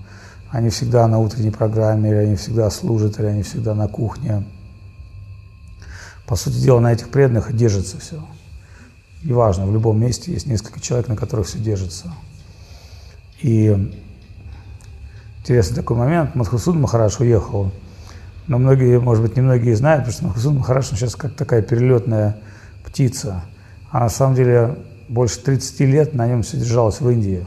они 0.51 0.71
всегда 0.71 1.07
на 1.07 1.19
утренней 1.19 1.51
программе, 1.51 2.11
или 2.11 2.17
они 2.17 2.37
всегда 2.37 2.71
служат, 2.71 3.19
или 3.19 3.27
они 3.27 3.43
всегда 3.43 3.75
на 3.75 3.89
кухне. 3.89 4.45
По 6.29 6.37
сути 6.37 6.57
дела, 6.57 6.79
на 6.79 6.93
этих 6.93 7.09
преданных 7.09 7.51
и 7.51 7.55
держится 7.55 7.99
все. 7.99 8.23
Неважно, 9.25 9.67
в 9.67 9.73
любом 9.73 9.99
месте 9.99 10.31
есть 10.31 10.47
несколько 10.47 10.79
человек, 10.79 11.09
на 11.09 11.17
которых 11.17 11.47
все 11.47 11.59
держится. 11.59 12.13
И 13.41 13.91
интересный 15.41 15.77
такой 15.77 15.97
момент. 15.97 16.35
Мадхусуд 16.35 16.77
Махарадж 16.77 17.17
уехал 17.21 17.73
Но 18.47 18.59
многие, 18.59 19.01
может 19.01 19.23
быть, 19.23 19.37
немногие 19.39 19.75
знают, 19.75 20.05
потому 20.05 20.13
что 20.13 20.27
Махасуд 20.27 20.55
Махараш 20.55 20.89
сейчас 20.89 21.17
как 21.17 21.35
такая 21.35 21.63
перелетная 21.63 22.37
птица. 22.85 23.45
А 23.91 24.01
на 24.01 24.11
самом 24.11 24.35
деле 24.35 24.77
больше 25.09 25.41
30 25.41 25.81
лет 25.81 26.15
на 26.15 26.27
нем 26.27 26.43
все 26.43 26.59
держалось 26.59 27.01
в 27.01 27.09
Индии. 27.09 27.47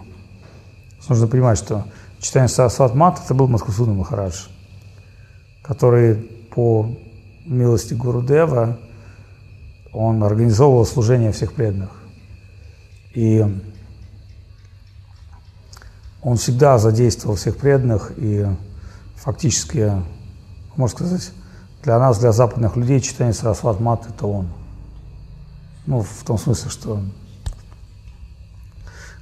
Нужно 1.08 1.28
понимать, 1.28 1.60
что 1.60 1.86
читание 2.20 2.50
Сарасват 2.50 2.96
Мат 2.96 3.22
это 3.24 3.36
был 3.36 3.48
Мадхусуна 3.48 3.94
Махарадж, 3.94 4.48
который 5.62 6.16
по 6.16 6.90
милости 7.46 7.94
Гурудева 7.94 8.80
он 9.94 10.24
организовывал 10.24 10.86
служение 10.86 11.32
всех 11.32 11.54
преданных. 11.54 11.92
И 13.14 13.46
он 16.22 16.38
всегда 16.38 16.78
задействовал 16.78 17.36
всех 17.36 17.58
преданных, 17.58 18.14
и 18.18 18.46
фактически, 19.16 19.92
можно 20.76 20.96
сказать, 20.96 21.32
для 21.84 21.98
нас, 22.00 22.20
для 22.20 22.32
западных 22.32 22.76
людей, 22.78 23.02
читание 23.02 23.34
Сарасват 23.34 23.80
Мат– 23.80 24.06
это 24.10 24.28
он. 24.28 24.48
Ну, 25.88 26.04
в 26.04 26.24
том 26.24 26.38
смысле, 26.38 26.70
что 26.70 27.02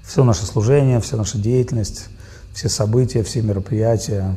все 0.04 0.24
наше 0.24 0.46
служение, 0.46 1.00
вся 1.00 1.16
наша 1.16 1.38
деятельность, 1.38 2.10
все 2.54 2.68
события, 2.68 3.24
все 3.24 3.42
мероприятия, 3.42 4.36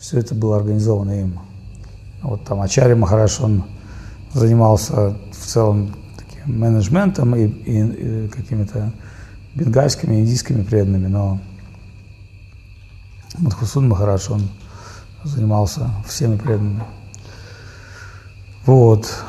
все 0.00 0.18
это 0.18 0.34
было 0.34 0.56
организовано 0.56 1.20
им. 1.20 1.40
Вот 2.24 2.42
там 2.44 2.62
Ачарья 2.62 2.96
Махараш, 2.96 3.40
он 3.40 3.64
занимался 4.32 5.14
в 5.30 5.46
целом 5.46 5.94
таким 6.16 6.58
менеджментом 6.58 7.36
и, 7.36 7.44
и, 7.44 8.24
и 8.24 8.28
какими-то 8.28 8.92
бенгальскими, 9.54 10.20
индийскими 10.20 10.62
преданными, 10.62 11.06
но 11.06 11.38
Мадхусун 13.36 13.90
Махарадж, 13.90 14.30
он 14.30 14.48
занимался 15.22 15.90
всеми 16.08 16.36
преданными. 16.38 16.82
Вот. 18.64 19.22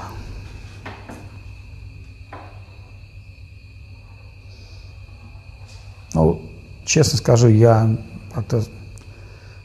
Ну, 6.13 6.41
честно 6.85 7.17
скажу, 7.17 7.49
я 7.49 7.93
как-то 8.33 8.63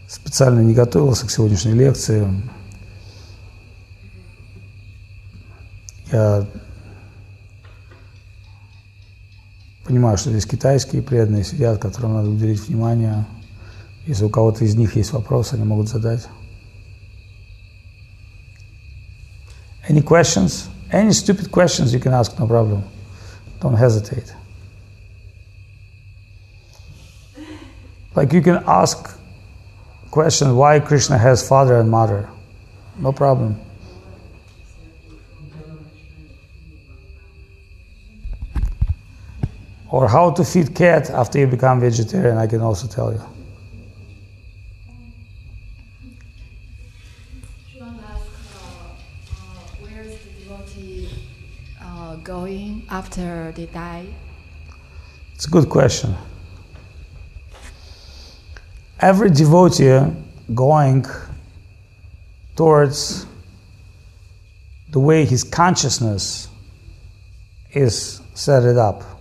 специально 0.08 0.62
не 0.62 0.74
готовился 0.74 1.28
к 1.28 1.30
сегодняшней 1.30 1.74
лекции. 1.74 2.26
Я 6.12 6.46
понимаю, 9.84 10.16
что 10.18 10.30
здесь 10.30 10.46
китайские 10.46 11.02
преданные 11.02 11.44
сидят, 11.44 11.78
которым 11.78 12.14
надо 12.14 12.30
уделить 12.30 12.66
внимание. 12.68 13.24
Если 14.06 14.24
у 14.24 14.30
кого-то 14.30 14.64
из 14.64 14.74
них 14.74 14.96
есть 14.96 15.12
вопрос, 15.12 15.52
они 15.52 15.64
могут 15.64 15.88
задать. 15.88 16.26
Any 19.88 20.02
questions? 20.02 20.68
Any 20.92 21.10
stupid 21.10 21.50
questions 21.50 21.92
you 21.92 22.00
can 22.00 22.12
ask, 22.12 22.38
no 22.38 22.46
problem. 22.46 22.82
Don't 23.60 23.76
hesitate. 23.76 24.34
Like 28.16 28.32
you 28.32 28.42
can 28.42 28.62
ask 28.66 29.16
question 30.10 30.56
why 30.56 30.80
Krishna 30.80 31.16
has 31.16 31.46
father 31.46 31.78
and 31.78 31.88
mother. 31.88 32.28
No 32.98 33.12
problem. 33.12 33.56
Or 39.90 40.08
how 40.08 40.30
to 40.30 40.44
feed 40.44 40.74
cat 40.74 41.10
after 41.10 41.38
you 41.40 41.48
become 41.48 41.80
vegetarian, 41.80 42.38
I 42.38 42.46
can 42.46 42.60
also 42.60 42.86
tell 42.86 43.12
you. 43.12 43.20
Should 47.72 47.82
I 47.82 47.88
ask 47.88 48.26
uh, 48.54 48.62
uh, 49.32 49.82
where 49.82 50.02
is 50.02 50.16
the 50.20 50.44
devotee 50.44 51.08
uh, 51.82 52.14
going 52.16 52.86
after 52.88 53.52
they 53.56 53.66
die? 53.66 54.06
It's 55.34 55.46
a 55.46 55.50
good 55.50 55.68
question. 55.68 56.14
Every 59.00 59.30
devotee 59.30 60.06
going 60.54 61.04
towards 62.54 63.26
the 64.90 65.00
way 65.00 65.24
his 65.24 65.42
consciousness 65.42 66.48
is 67.72 68.20
set 68.34 68.64
it 68.64 68.76
up. 68.76 69.19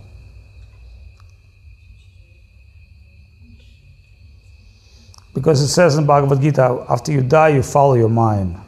Because 5.40 5.62
it 5.62 5.68
says 5.68 5.96
in 5.96 6.04
Bhagavad 6.04 6.42
Gita, 6.42 6.84
after 6.90 7.12
you 7.12 7.22
die, 7.22 7.48
you 7.48 7.62
follow 7.62 7.94
your 7.94 8.10
mind. 8.10 8.60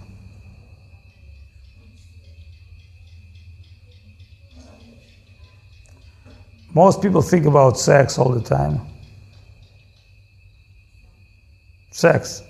Most 6.72 7.02
people 7.02 7.20
think 7.20 7.44
about 7.44 7.78
sex 7.78 8.16
all 8.16 8.30
the 8.30 8.40
time. 8.40 8.80
Sex. 11.90 12.42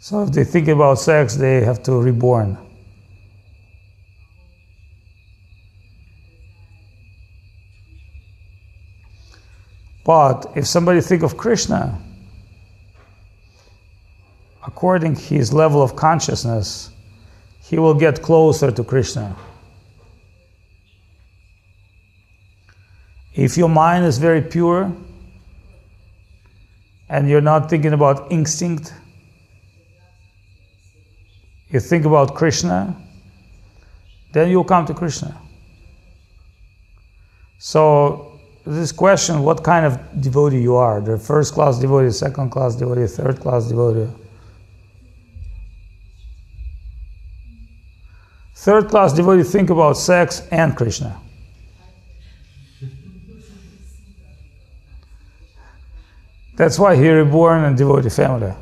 So 0.00 0.22
if 0.22 0.30
they 0.30 0.44
think 0.44 0.68
about 0.68 1.00
sex, 1.00 1.36
they 1.36 1.62
have 1.62 1.82
to 1.82 1.92
reborn. 2.00 2.56
But 10.04 10.52
if 10.56 10.66
somebody 10.66 11.00
think 11.00 11.22
of 11.22 11.36
Krishna, 11.36 11.98
according 14.66 15.16
his 15.16 15.52
level 15.52 15.82
of 15.82 15.94
consciousness, 15.94 16.90
he 17.60 17.78
will 17.78 17.94
get 17.94 18.22
closer 18.22 18.70
to 18.70 18.84
Krishna. 18.84 19.36
If 23.34 23.56
your 23.56 23.68
mind 23.68 24.04
is 24.04 24.18
very 24.18 24.42
pure 24.42 24.92
and 27.08 27.28
you're 27.28 27.40
not 27.40 27.70
thinking 27.70 27.92
about 27.92 28.30
instinct, 28.30 28.92
you 31.68 31.80
think 31.80 32.04
about 32.04 32.34
Krishna, 32.34 32.96
then 34.32 34.50
you'll 34.50 34.64
come 34.64 34.84
to 34.86 34.94
Krishna. 34.94 35.40
So, 37.58 38.31
this 38.64 38.92
question 38.92 39.42
what 39.42 39.64
kind 39.64 39.84
of 39.84 39.98
devotee 40.20 40.60
you 40.60 40.76
are 40.76 41.00
the 41.00 41.18
first 41.18 41.54
class 41.54 41.78
devotee, 41.78 42.10
second 42.10 42.50
class 42.50 42.76
devotee, 42.76 43.06
third 43.06 43.40
class 43.40 43.68
devotee. 43.68 44.10
Third 48.54 48.88
class 48.88 49.12
devotee 49.12 49.42
think 49.42 49.70
about 49.70 49.94
sex 49.94 50.46
and 50.52 50.76
Krishna. 50.76 51.20
That's 56.54 56.78
why 56.78 56.94
he 56.94 57.08
reborn 57.08 57.64
in 57.64 57.74
devotee 57.74 58.10
family. 58.10 58.54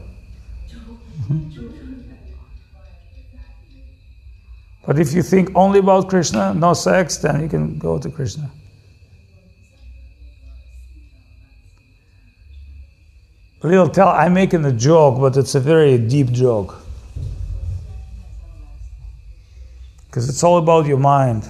But 4.87 4.99
if 4.99 5.13
you 5.13 5.23
think 5.23 5.51
only 5.55 5.81
about 5.81 6.09
Krishna, 6.09 6.55
no 6.55 6.73
sex, 6.73 7.19
then 7.19 7.43
you 7.43 7.49
can 7.49 7.79
go 7.79 7.99
to 7.99 8.11
Krishna. 8.11 8.51
Little 13.63 13.91
tell, 13.91 14.09
I'm 14.09 14.33
making 14.33 14.65
a 14.65 14.73
joke, 14.73 15.21
but 15.21 15.37
it's 15.37 15.55
a 15.55 15.61
very 15.61 15.99
deep 15.99 16.33
joke. 16.33 16.77
Because 20.07 20.29
it's 20.29 20.43
all 20.43 20.57
about 20.57 20.87
your 20.87 20.99
mind. 20.99 21.47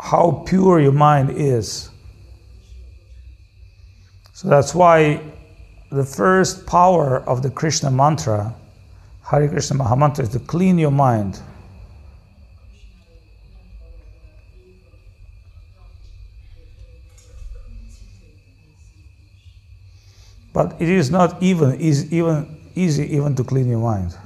How 0.00 0.42
pure 0.46 0.80
your 0.80 0.92
mind 0.92 1.30
is. 1.30 1.90
So 4.32 4.48
that's 4.48 4.74
why 4.74 5.20
the 5.90 6.04
first 6.04 6.66
power 6.66 7.18
of 7.28 7.42
the 7.42 7.50
Krishna 7.50 7.90
mantra, 7.90 8.54
Hari 9.20 9.48
Krishna 9.48 9.76
Mahamantra, 9.76 10.20
is 10.20 10.30
to 10.30 10.38
clean 10.38 10.78
your 10.78 10.90
mind. 10.90 11.38
But 20.52 20.76
it 20.80 20.88
is 20.88 21.10
not 21.10 21.42
even 21.42 21.80
easy, 21.80 22.16
even 22.16 22.60
easy 22.74 23.14
even 23.14 23.34
to 23.36 23.44
clean 23.44 23.68
your 23.68 23.80
mind. 23.80 24.16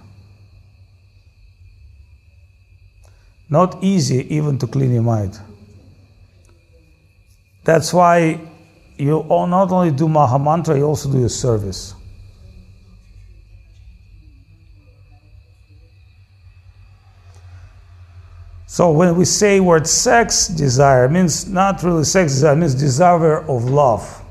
Not 3.49 3.83
easy 3.83 4.27
even 4.35 4.59
to 4.59 4.67
clean 4.67 4.93
your 4.93 5.03
mind. 5.03 5.39
That's 7.65 7.93
why 7.93 8.41
you 8.97 9.25
not 9.29 9.71
only 9.71 9.91
do 9.91 10.09
Mahamantra, 10.09 10.77
you 10.77 10.85
also 10.85 11.11
do 11.11 11.21
your 11.21 11.29
service. 11.29 11.95
So 18.67 18.91
when 18.91 19.17
we 19.17 19.25
say 19.25 19.61
word 19.61 19.87
sex 19.87 20.49
desire, 20.49 21.09
means 21.09 21.49
not 21.49 21.83
really 21.83 22.05
sex 22.05 22.33
desire, 22.33 22.53
it 22.53 22.57
means 22.57 22.75
desire 22.75 23.39
of 23.49 23.65
love. 23.65 24.23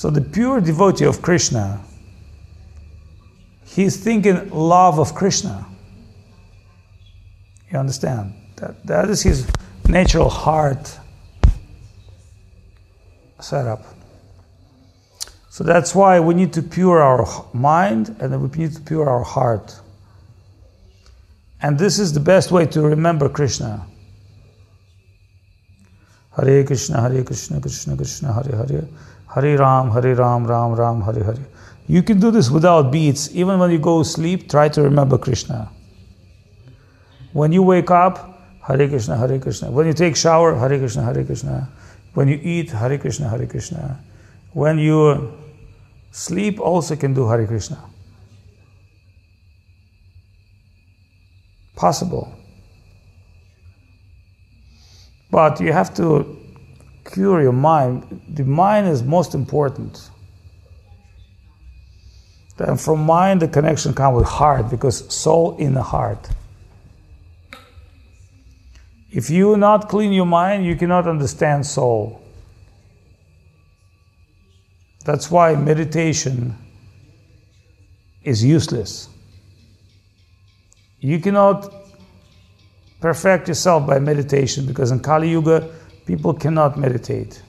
So 0.00 0.08
the 0.08 0.22
pure 0.22 0.62
devotee 0.62 1.04
of 1.04 1.20
Krishna, 1.20 1.78
he's 3.66 3.98
thinking 3.98 4.48
love 4.48 4.98
of 4.98 5.14
Krishna. 5.14 5.66
You 7.70 7.80
understand? 7.80 8.32
That, 8.56 8.86
that 8.86 9.10
is 9.10 9.20
his 9.20 9.46
natural 9.90 10.30
heart 10.30 10.98
setup. 13.40 13.84
So 15.50 15.64
that's 15.64 15.94
why 15.94 16.18
we 16.18 16.32
need 16.32 16.54
to 16.54 16.62
pure 16.62 17.02
our 17.02 17.26
mind 17.52 18.16
and 18.20 18.40
we 18.40 18.58
need 18.58 18.72
to 18.76 18.80
pure 18.80 19.06
our 19.06 19.22
heart. 19.22 19.78
And 21.60 21.78
this 21.78 21.98
is 21.98 22.14
the 22.14 22.20
best 22.20 22.50
way 22.50 22.64
to 22.68 22.80
remember 22.80 23.28
Krishna. 23.28 23.86
Hare 26.34 26.64
Krishna, 26.64 27.02
Hare 27.02 27.22
Krishna, 27.22 27.60
Krishna 27.60 27.96
Krishna, 27.96 28.32
Hare 28.32 28.56
Hare, 28.56 28.88
Hare 29.34 29.56
Ram, 29.56 29.90
Hare 29.90 30.14
Ram, 30.14 30.44
Ram 30.44 30.74
Ram, 30.74 31.02
Hare 31.02 31.24
Hare. 31.24 31.46
You 31.86 32.02
can 32.02 32.20
do 32.20 32.30
this 32.30 32.50
without 32.50 32.90
beats. 32.90 33.34
Even 33.34 33.58
when 33.58 33.70
you 33.70 33.78
go 33.78 34.02
sleep, 34.02 34.48
try 34.48 34.68
to 34.68 34.82
remember 34.82 35.18
Krishna. 35.18 35.70
When 37.32 37.52
you 37.52 37.62
wake 37.62 37.90
up, 37.90 38.40
Hare 38.62 38.88
Krishna, 38.88 39.16
Hare 39.16 39.38
Krishna. 39.38 39.70
When 39.70 39.86
you 39.86 39.92
take 39.92 40.16
shower, 40.16 40.54
Hare 40.56 40.78
Krishna, 40.78 41.04
Hare 41.04 41.24
Krishna. 41.24 41.68
When 42.14 42.28
you 42.28 42.40
eat, 42.42 42.70
Hare 42.70 42.98
Krishna, 42.98 43.28
Hare 43.28 43.46
Krishna. 43.46 43.98
When 44.52 44.78
you 44.78 45.32
sleep, 46.10 46.60
also 46.60 46.96
can 46.96 47.14
do 47.14 47.28
Hare 47.28 47.46
Krishna. 47.46 47.78
Possible. 51.76 52.34
But 55.30 55.60
you 55.60 55.72
have 55.72 55.94
to 55.94 56.36
cure 57.12 57.42
your 57.42 57.52
mind. 57.52 58.22
The 58.28 58.44
mind 58.44 58.88
is 58.88 59.02
most 59.02 59.34
important. 59.34 60.10
And 62.58 62.78
from 62.78 63.00
mind, 63.04 63.40
the 63.40 63.48
connection 63.48 63.94
comes 63.94 64.18
with 64.18 64.26
heart 64.26 64.70
because 64.70 65.12
soul 65.12 65.56
in 65.56 65.74
the 65.74 65.82
heart. 65.82 66.28
If 69.10 69.30
you 69.30 69.56
not 69.56 69.88
clean 69.88 70.12
your 70.12 70.26
mind, 70.26 70.66
you 70.66 70.76
cannot 70.76 71.08
understand 71.08 71.66
soul. 71.66 72.22
That's 75.04 75.30
why 75.30 75.56
meditation 75.56 76.56
is 78.22 78.44
useless. 78.44 79.08
You 81.00 81.18
cannot 81.18 81.72
perfect 83.00 83.48
yourself 83.48 83.86
by 83.86 83.98
meditation 83.98 84.66
because 84.66 84.90
in 84.90 85.00
Kali 85.00 85.30
Yuga, 85.30 85.70
people 86.06 86.34
cannot 86.34 86.76
meditate. 86.78 87.42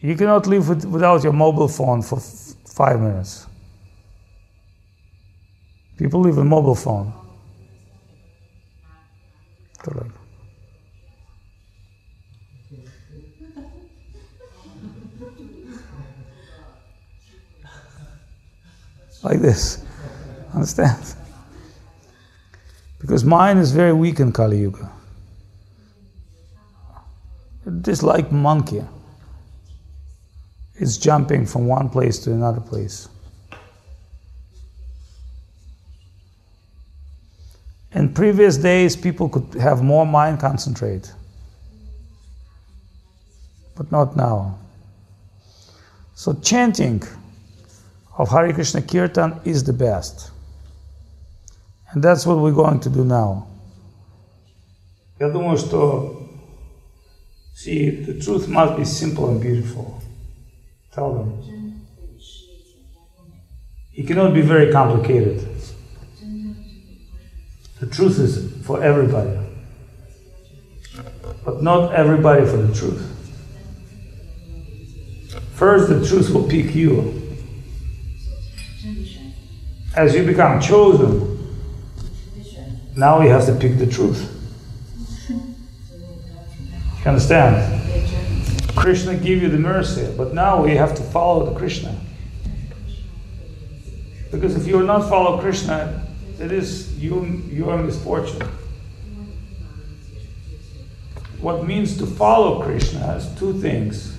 You 0.00 0.14
cannot 0.16 0.46
live 0.46 0.68
with, 0.68 0.84
without 0.84 1.24
your 1.24 1.32
mobile 1.32 1.68
phone 1.68 2.02
for 2.02 2.18
f- 2.18 2.54
five 2.66 3.00
minutes. 3.00 3.46
People 5.96 6.20
live 6.20 6.36
with 6.36 6.46
mobile 6.46 6.74
phone. 6.74 7.12
Correct. 9.78 10.10
Like 19.22 19.40
this. 19.40 19.84
Understand? 20.54 21.16
Because 23.00 23.24
mind 23.24 23.58
is 23.58 23.72
very 23.72 23.92
weak 23.92 24.20
in 24.20 24.32
Kali 24.32 24.60
Yuga. 24.60 24.90
It 27.65 27.87
is 27.87 28.03
like 28.03 28.31
monkey. 28.31 28.83
It's 30.75 30.97
jumping 30.97 31.45
from 31.45 31.67
one 31.67 31.89
place 31.89 32.17
to 32.19 32.31
another 32.31 32.59
place. 32.59 33.07
In 37.93 38.13
previous 38.13 38.57
days, 38.57 38.95
people 38.95 39.29
could 39.29 39.53
have 39.61 39.83
more 39.83 40.05
mind 40.05 40.39
concentrate, 40.39 41.13
but 43.75 43.91
not 43.91 44.15
now. 44.15 44.57
So, 46.15 46.33
chanting 46.33 47.03
of 48.17 48.29
Hare 48.29 48.53
Krishna 48.53 48.81
Kirtan 48.81 49.39
is 49.43 49.63
the 49.63 49.73
best. 49.73 50.31
And 51.91 52.01
that's 52.01 52.25
what 52.25 52.37
we're 52.37 52.53
going 52.53 52.79
to 52.79 52.89
do 52.89 53.03
now. 53.03 53.47
Я 55.19 55.29
думаю, 55.29 55.57
что 55.57 56.24
see, 57.56 57.88
the 57.88 58.20
truth 58.20 58.48
must 58.48 58.76
be 58.76 58.84
simple 58.84 59.30
and 59.30 59.40
beautiful. 59.40 60.02
Tell 60.92 61.14
them. 61.14 61.80
It 63.94 64.06
cannot 64.06 64.34
be 64.34 64.42
very 64.42 64.70
complicated. 64.70 65.42
The 67.80 67.86
truth 67.86 68.18
is 68.18 68.66
for 68.66 68.82
everybody. 68.82 69.38
But 71.44 71.62
not 71.62 71.94
everybody 71.94 72.44
for 72.44 72.58
the 72.58 72.74
truth. 72.74 73.02
First, 75.54 75.88
the 75.88 76.06
truth 76.06 76.28
will 76.30 76.46
pick 76.46 76.74
you. 76.74 77.22
As 79.94 80.14
you 80.14 80.24
become 80.24 80.60
chosen, 80.60 81.32
now 82.94 83.22
you 83.22 83.30
have 83.30 83.46
to 83.46 83.54
pick 83.54 83.78
the 83.78 83.86
truth. 83.86 84.35
You 87.06 87.10
understand? 87.10 88.74
Krishna 88.74 89.14
give 89.14 89.40
you 89.40 89.48
the 89.48 89.58
mercy, 89.58 90.12
but 90.16 90.34
now 90.34 90.60
we 90.60 90.72
have 90.72 90.92
to 90.96 91.04
follow 91.04 91.46
the 91.48 91.56
Krishna. 91.56 91.96
Because 94.32 94.56
if 94.56 94.66
you 94.66 94.78
will 94.78 94.86
not 94.86 95.08
follow 95.08 95.40
Krishna, 95.40 96.04
it 96.40 96.50
is 96.50 96.98
you, 96.98 97.22
your 97.48 97.78
misfortune. 97.78 98.42
What 101.40 101.64
means 101.64 101.96
to 101.98 102.06
follow 102.06 102.64
Krishna 102.64 102.98
has 102.98 103.32
two 103.38 103.52
things. 103.60 104.18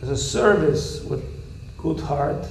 There's 0.00 0.12
a 0.12 0.16
service 0.16 1.04
with 1.04 1.22
good 1.76 2.00
heart, 2.00 2.48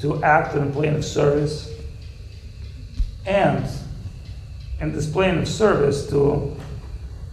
to 0.00 0.22
act 0.22 0.54
in 0.54 0.68
a 0.68 0.70
plane 0.70 0.96
of 0.96 1.02
service, 1.02 1.72
and 3.24 3.66
in 4.82 4.92
this 4.92 5.08
plane 5.08 5.38
of 5.38 5.46
service 5.46 6.08
to 6.08 6.56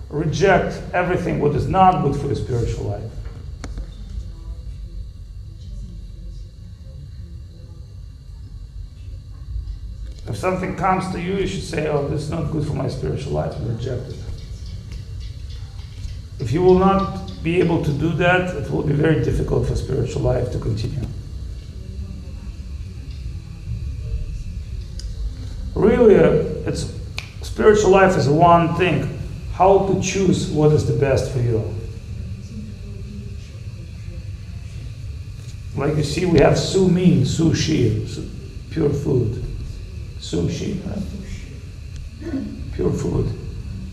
reject 0.10 0.80
everything 0.94 1.40
what 1.40 1.56
is 1.56 1.68
not 1.68 2.04
good 2.04 2.16
for 2.16 2.28
the 2.28 2.36
spiritual 2.36 2.86
life. 2.86 3.12
If 10.28 10.38
something 10.38 10.76
comes 10.76 11.12
to 11.12 11.20
you, 11.20 11.38
you 11.38 11.48
should 11.48 11.64
say, 11.64 11.88
Oh, 11.88 12.08
this 12.08 12.22
is 12.22 12.30
not 12.30 12.52
good 12.52 12.68
for 12.68 12.74
my 12.74 12.88
spiritual 12.88 13.32
life, 13.34 13.56
and 13.56 13.68
reject 13.68 14.10
it. 14.10 14.16
If 16.40 16.52
you 16.52 16.62
will 16.62 16.78
not 16.78 17.44
be 17.44 17.60
able 17.60 17.84
to 17.84 17.92
do 17.92 18.14
that, 18.14 18.56
it 18.56 18.70
will 18.70 18.84
be 18.84 18.94
very 18.94 19.24
difficult 19.24 19.68
for 19.68 19.76
spiritual 19.76 20.22
life 20.22 20.52
to 20.52 20.60
continue. 20.60 21.02
Really, 25.74 26.16
uh, 26.16 26.70
it's 26.70 26.99
spiritual 27.60 27.90
life 27.90 28.16
is 28.16 28.30
one 28.30 28.74
thing. 28.76 29.20
How 29.52 29.86
to 29.88 30.02
choose 30.02 30.48
what 30.48 30.72
is 30.72 30.88
the 30.88 30.98
best 30.98 31.30
for 31.34 31.40
you. 31.40 31.62
Like 35.76 35.98
you 35.98 36.04
see, 36.04 36.26
we 36.26 36.40
have 36.40 36.58
su 36.58 36.88
min, 36.88 37.24
sushi, 37.24 38.08
su- 38.08 38.30
pure 38.70 38.90
food. 38.90 39.44
Sushi, 40.20 40.80
right? 40.88 42.34
Pure 42.76 42.94
food. 42.94 43.30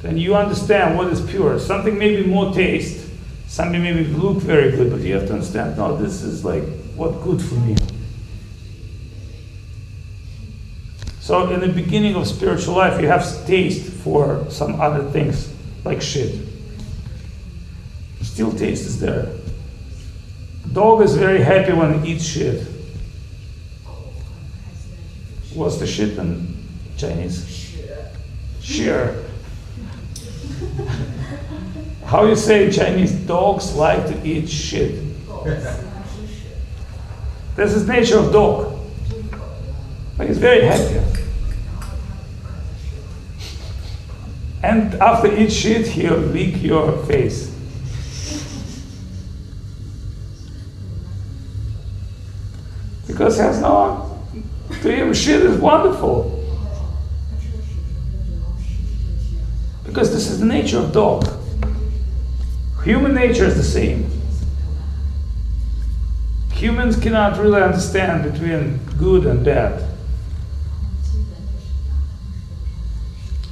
Then 0.01 0.17
you 0.17 0.37
understand 0.37 0.97
what 0.97 1.09
is 1.09 1.21
pure. 1.21 1.59
Something 1.59 1.99
may 1.99 2.23
be 2.23 2.25
more 2.25 2.55
taste, 2.55 3.05
something 3.49 3.83
may 3.83 3.93
be 3.95 4.05
look 4.05 4.37
very 4.37 4.71
good, 4.77 4.93
but 4.93 5.01
you 5.01 5.15
have 5.15 5.27
to 5.27 5.33
understand, 5.33 5.77
no, 5.77 5.97
this 5.97 6.23
is 6.23 6.45
like 6.45 6.63
what 6.95 7.21
good 7.25 7.43
for 7.43 7.57
me. 7.57 7.75
So 11.27 11.51
in 11.51 11.59
the 11.59 11.67
beginning 11.67 12.15
of 12.15 12.25
spiritual 12.29 12.77
life, 12.77 13.01
you 13.01 13.09
have 13.09 13.25
taste 13.49 13.93
for 13.93 14.49
some 14.49 14.81
other 14.81 15.11
things, 15.11 15.53
like 15.85 16.01
shit. 16.01 16.41
Still 18.23 18.53
taste 18.53 18.87
is 18.87 19.01
there. 19.01 19.33
Dog 20.73 21.03
is 21.03 21.17
very 21.17 21.43
happy 21.43 21.73
when 21.73 21.95
it 21.95 22.07
eats 22.07 22.25
shit. 22.25 22.65
What's 25.53 25.79
the 25.79 25.87
shit 25.89 26.17
in 26.17 26.65
Chinese? 26.97 27.77
Shear. 28.63 29.25
How 32.05 32.25
you 32.27 32.37
say 32.37 32.67
in 32.67 32.71
Chinese, 32.71 33.11
dogs 33.27 33.75
like 33.75 34.07
to 34.07 34.25
eat 34.25 34.49
shit. 34.49 35.03
This 37.57 37.75
is 37.75 37.89
nature 37.89 38.21
of 38.21 38.33
dog. 38.33 38.76
But 40.17 40.29
he's 40.29 40.39
very 40.39 40.65
happy. 40.65 41.01
And 44.63 44.95
after 44.95 45.33
each 45.33 45.53
shit, 45.53 45.87
he'll 45.87 46.17
lick 46.17 46.63
your 46.63 47.05
face. 47.07 47.55
Because 53.07 53.37
he 53.37 53.43
has 53.43 53.61
no, 53.61 54.21
to 54.83 54.93
him, 54.93 55.15
shit 55.15 55.43
is 55.43 55.59
wonderful. 55.61 56.33
Because 59.85 60.13
this 60.13 60.29
is 60.29 60.41
the 60.41 60.47
nature 60.47 60.79
of 60.79 60.93
dog. 60.93 61.27
Human 62.85 63.15
nature 63.15 63.45
is 63.45 63.57
the 63.57 63.63
same. 63.63 64.11
Humans 66.53 66.99
cannot 66.99 67.39
really 67.39 67.63
understand 67.63 68.33
between 68.33 68.79
good 68.99 69.27
and 69.27 69.45
bad. 69.45 69.96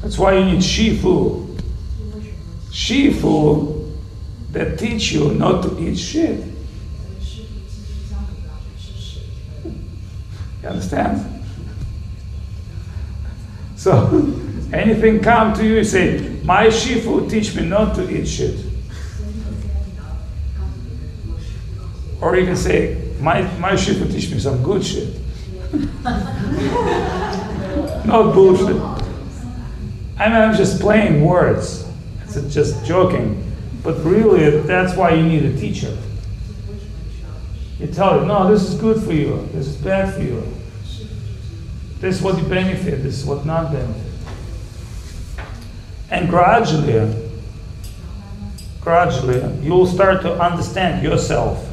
That's 0.05 0.18
why 0.18 0.36
you 0.36 0.44
need 0.44 0.59
Shifu. 0.59 1.57
Shifu 2.70 3.90
that 4.52 4.78
teach 4.78 5.12
you 5.12 5.32
not 5.32 5.62
to 5.62 5.78
eat 5.80 5.96
shit. 5.96 6.44
You 10.62 10.68
understand? 10.68 11.30
So 13.76 14.32
anything 14.72 15.20
come 15.20 15.52
to 15.55 15.64
you, 15.66 15.76
you 15.76 15.84
say, 15.84 16.40
my 16.42 16.68
Shifu 16.68 17.28
teach 17.28 17.55
me 17.55 17.66
not 17.66 17.94
to 17.96 18.09
eat 18.09 18.26
shit. 18.26 18.59
Or 22.20 22.36
you 22.36 22.46
can 22.46 22.57
say, 22.57 23.12
my, 23.20 23.42
my 23.59 23.72
Shifu 23.72 24.11
teach 24.11 24.30
me 24.30 24.38
some 24.38 24.62
good 24.62 24.82
shit. 24.82 25.09
not 28.07 28.32
bullshit. 28.32 29.03
I 30.16 30.28
mean, 30.28 30.36
I'm 30.36 30.56
just 30.56 30.80
playing 30.80 31.24
words. 31.24 31.88
It's 32.22 32.54
just 32.54 32.84
joking. 32.84 33.40
But 33.82 34.02
really, 34.04 34.60
that's 34.62 34.96
why 34.96 35.10
you 35.14 35.22
need 35.22 35.44
a 35.44 35.56
teacher. 35.56 35.96
You 37.78 37.88
tell 37.88 38.18
them, 38.18 38.28
no, 38.28 38.50
this 38.50 38.62
is 38.62 38.80
good 38.80 39.02
for 39.02 39.12
you. 39.12 39.48
This 39.52 39.66
is 39.66 39.76
bad 39.76 40.14
for 40.14 40.22
you. 40.22 40.42
This 41.98 42.16
is 42.16 42.22
what 42.22 42.38
you 42.38 42.48
benefit. 42.48 43.02
This 43.02 43.20
is 43.20 43.24
what 43.24 43.44
not 43.44 43.72
benefit. 43.72 44.12
And 46.10 46.28
gradually, 46.28 47.30
gradually, 48.80 49.42
you'll 49.62 49.86
start 49.86 50.22
to 50.22 50.40
understand 50.40 51.02
yourself. 51.02 51.70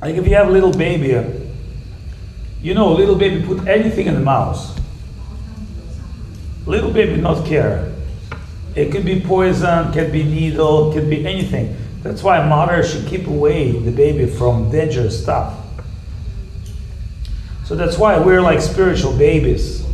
Like 0.00 0.16
if 0.16 0.26
you 0.26 0.34
have 0.34 0.48
a 0.48 0.50
little 0.50 0.72
baby, 0.72 1.14
you 2.62 2.74
know, 2.74 2.92
little 2.92 3.16
baby 3.16 3.44
put 3.44 3.66
anything 3.66 4.06
in 4.06 4.14
the 4.14 4.20
mouth. 4.20 4.80
Little 6.64 6.92
baby 6.92 7.20
not 7.20 7.44
care. 7.44 7.92
It 8.76 8.92
could 8.92 9.04
be 9.04 9.20
poison, 9.20 9.92
can 9.92 10.12
be 10.12 10.22
needle, 10.22 10.92
can 10.92 11.10
be 11.10 11.26
anything. 11.26 11.76
That's 12.02 12.22
why 12.22 12.46
mother 12.46 12.82
should 12.84 13.06
keep 13.06 13.26
away 13.26 13.72
the 13.72 13.90
baby 13.90 14.26
from 14.26 14.70
dangerous 14.70 15.20
stuff. 15.20 15.58
So 17.64 17.74
that's 17.74 17.98
why 17.98 18.18
we're 18.18 18.40
like 18.40 18.60
spiritual 18.60 19.16
babies. 19.16 19.84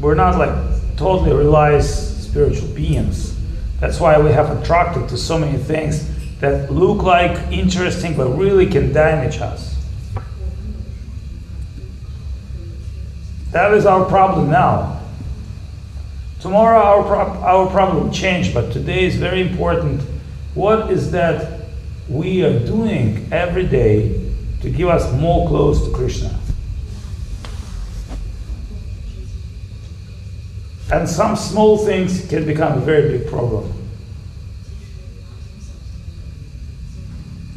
We're 0.00 0.14
not 0.14 0.38
like 0.38 0.96
totally 0.96 1.32
realized 1.32 2.22
spiritual 2.22 2.68
beings. 2.68 3.36
That's 3.80 4.00
why 4.00 4.18
we 4.18 4.30
have 4.30 4.62
attracted 4.62 5.08
to 5.08 5.16
so 5.16 5.38
many 5.38 5.58
things 5.58 6.08
that 6.40 6.70
look 6.72 7.02
like 7.02 7.36
interesting 7.52 8.16
but 8.16 8.28
really 8.36 8.66
can 8.66 8.92
damage 8.92 9.38
us. 9.40 9.75
That 13.56 13.72
is 13.72 13.86
our 13.86 14.04
problem 14.04 14.50
now. 14.50 15.00
Tomorrow 16.40 16.78
our, 16.78 17.02
pro- 17.04 17.40
our 17.40 17.70
problem 17.70 18.04
will 18.04 18.12
change, 18.12 18.52
but 18.52 18.70
today 18.70 19.06
is 19.06 19.16
very 19.16 19.40
important. 19.40 20.02
What 20.52 20.90
is 20.90 21.10
that 21.12 21.62
we 22.06 22.44
are 22.44 22.58
doing 22.66 23.26
every 23.32 23.66
day 23.66 24.30
to 24.60 24.68
give 24.68 24.90
us 24.90 25.10
more 25.18 25.48
close 25.48 25.82
to 25.86 25.94
Krishna? 25.94 26.38
And 30.92 31.08
some 31.08 31.34
small 31.34 31.78
things 31.78 32.28
can 32.28 32.44
become 32.44 32.76
a 32.76 32.82
very 32.82 33.16
big 33.16 33.26
problem. 33.26 33.72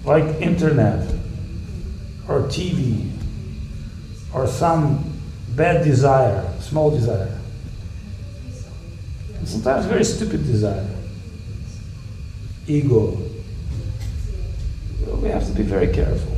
Like 0.06 0.24
internet 0.42 1.14
or 2.30 2.44
TV 2.44 3.12
or 4.34 4.48
some 4.48 5.19
bad 5.56 5.84
desire, 5.84 6.52
small 6.60 6.92
desire. 6.92 7.38
Sometimes 9.46 9.86
very 9.86 10.04
stupid 10.04 10.46
desire. 10.46 10.88
Ego. 12.68 13.18
Well, 15.02 15.18
we 15.18 15.30
have 15.30 15.46
to 15.48 15.54
be 15.54 15.64
very 15.64 15.92
careful. 15.92 16.38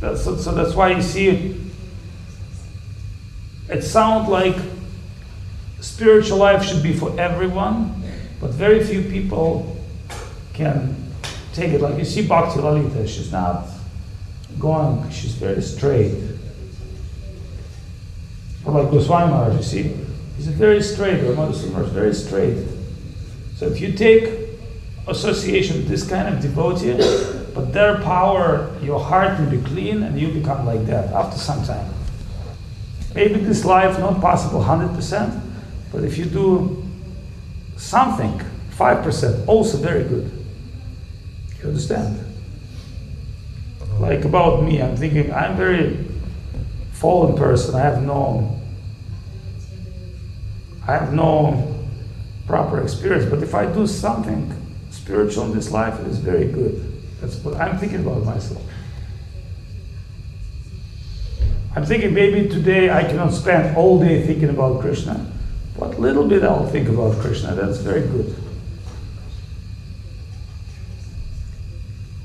That's, 0.00 0.24
so, 0.24 0.36
so 0.36 0.52
that's 0.52 0.74
why 0.74 0.92
you 0.92 1.02
see 1.02 1.58
it 3.68 3.82
sounds 3.82 4.28
like 4.28 4.56
spiritual 5.80 6.38
life 6.38 6.62
should 6.62 6.82
be 6.82 6.94
for 6.94 7.18
everyone, 7.20 8.02
but 8.40 8.50
very 8.50 8.82
few 8.82 9.02
people 9.02 9.76
can 10.54 10.96
take 11.52 11.72
it. 11.72 11.80
Like 11.80 11.98
you 11.98 12.04
see 12.04 12.26
Bhakti 12.26 12.60
Lalita, 12.60 13.06
she's 13.06 13.30
not 13.30 13.66
going, 14.58 15.10
she's 15.10 15.34
very 15.34 15.60
straight. 15.60 16.14
Like 18.68 18.90
Goswami 18.90 19.56
you 19.56 19.62
see, 19.62 19.96
he's 20.36 20.48
a 20.48 20.52
very 20.52 20.82
straight, 20.82 21.20
or 21.24 21.32
Madhusudana 21.34 21.84
is 21.84 21.90
very 21.90 22.14
straight. 22.14 22.66
So 23.56 23.66
if 23.66 23.80
you 23.80 23.92
take 23.92 24.30
association 25.06 25.78
with 25.78 25.88
this 25.88 26.06
kind 26.08 26.32
of 26.32 26.42
devotee, 26.42 26.92
but 27.54 27.72
their 27.72 27.98
power, 28.02 28.70
your 28.82 29.00
heart 29.00 29.40
will 29.40 29.50
be 29.50 29.58
clean 29.58 30.02
and 30.02 30.20
you 30.20 30.28
become 30.28 30.66
like 30.66 30.84
that 30.86 31.12
after 31.12 31.38
some 31.38 31.64
time. 31.64 31.90
Maybe 33.14 33.40
this 33.40 33.64
life 33.64 33.98
not 33.98 34.20
possible 34.20 34.60
100%, 34.60 35.40
but 35.90 36.04
if 36.04 36.18
you 36.18 36.26
do 36.26 36.84
something, 37.76 38.40
5%, 38.76 39.48
also 39.48 39.78
very 39.78 40.04
good. 40.04 40.30
You 41.60 41.68
understand? 41.68 42.22
Like 43.98 44.24
about 44.24 44.62
me, 44.62 44.80
I'm 44.80 44.94
thinking 44.94 45.32
I'm 45.32 45.56
very 45.56 46.07
fallen 46.98 47.36
person. 47.36 47.74
I 47.74 47.80
have 47.80 48.02
no 48.02 48.58
I 50.86 50.92
have 50.92 51.12
no 51.12 51.74
proper 52.46 52.82
experience. 52.82 53.28
But 53.28 53.42
if 53.42 53.54
I 53.54 53.66
do 53.66 53.86
something 53.86 54.54
spiritual 54.90 55.44
in 55.44 55.54
this 55.54 55.70
life, 55.70 56.00
it 56.00 56.06
is 56.06 56.18
very 56.18 56.46
good. 56.46 56.82
That's 57.20 57.36
what 57.44 57.56
I'm 57.60 57.78
thinking 57.78 58.00
about 58.00 58.24
myself. 58.24 58.62
I'm 61.76 61.84
thinking 61.84 62.14
maybe 62.14 62.48
today 62.48 62.90
I 62.90 63.04
cannot 63.04 63.32
spend 63.32 63.76
all 63.76 64.00
day 64.00 64.26
thinking 64.26 64.48
about 64.48 64.80
Krishna, 64.80 65.30
but 65.78 66.00
little 66.00 66.26
bit 66.26 66.42
I'll 66.42 66.66
think 66.66 66.88
about 66.88 67.18
Krishna. 67.18 67.54
That's 67.54 67.78
very 67.78 68.00
good. 68.00 68.34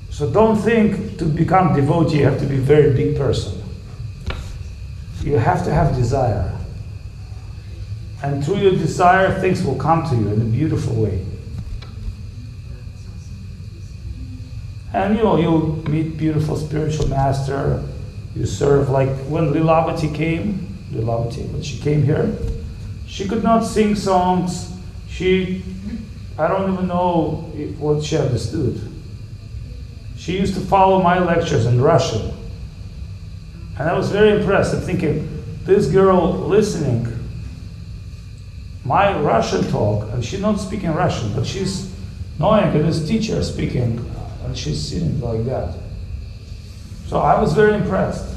So 0.09 0.32
don't 0.32 0.55
think 0.55 1.17
to 1.17 1.26
become 1.26 1.76
devotee 1.76 2.19
you 2.19 2.24
have 2.24 2.39
to 2.39 2.45
be 2.45 2.55
a 2.55 2.61
very 2.61 2.93
big 2.93 3.17
person. 3.17 3.62
You 5.24 5.38
have 5.38 5.63
to 5.63 5.74
have 5.74 5.95
desire. 5.95 6.51
And 8.21 8.43
through 8.43 8.57
your 8.57 8.71
desire, 8.71 9.39
things 9.39 9.63
will 9.63 9.76
come 9.76 10.07
to 10.09 10.15
you 10.15 10.28
in 10.30 10.41
a 10.41 10.45
beautiful 10.45 10.95
way. 10.95 11.26
And 14.93 15.15
you 15.15 15.24
know, 15.24 15.38
you'll 15.38 15.89
meet 15.89 16.17
beautiful 16.17 16.55
spiritual 16.55 17.07
master. 17.07 17.84
You 18.36 18.45
serve 18.45 18.89
like 18.89 19.09
when 19.28 19.53
Lilavati 19.53 20.13
came, 20.13 20.78
Lilavati, 20.91 21.51
when 21.51 21.61
she 21.61 21.80
came 21.80 22.03
here, 22.03 22.38
she 23.07 23.28
could 23.28 23.43
not 23.43 23.61
sing 23.61 23.95
songs. 23.95 24.76
She, 25.07 25.63
I 26.38 26.47
don't 26.47 26.74
even 26.74 26.88
know 26.88 27.49
what 27.80 28.03
she 28.03 28.17
understood. 28.17 28.80
She 30.17 30.38
used 30.38 30.53
to 30.55 30.61
follow 30.61 31.01
my 31.01 31.19
lectures 31.19 31.65
in 31.65 31.82
Russian. 31.82 32.34
And 33.78 33.89
I 33.89 33.93
was 33.93 34.11
very 34.11 34.39
impressed. 34.39 34.74
I'm 34.74 34.82
thinking, 34.82 35.43
this 35.63 35.88
girl 35.88 36.32
listening 36.34 37.07
my 38.86 39.17
Russian 39.19 39.63
talk, 39.71 40.11
and 40.11 40.24
she's 40.24 40.41
not 40.41 40.59
speaking 40.59 40.91
Russian, 40.91 41.34
but 41.34 41.45
she's 41.45 41.93
knowing 42.38 42.74
that 42.74 42.80
this 42.80 43.07
teacher 43.07 43.41
speaking, 43.41 44.11
and 44.43 44.57
she's 44.57 44.89
sitting 44.89 45.21
like 45.21 45.45
that. 45.45 45.74
So 47.07 47.19
I 47.19 47.39
was 47.39 47.53
very 47.53 47.76
impressed. 47.76 48.36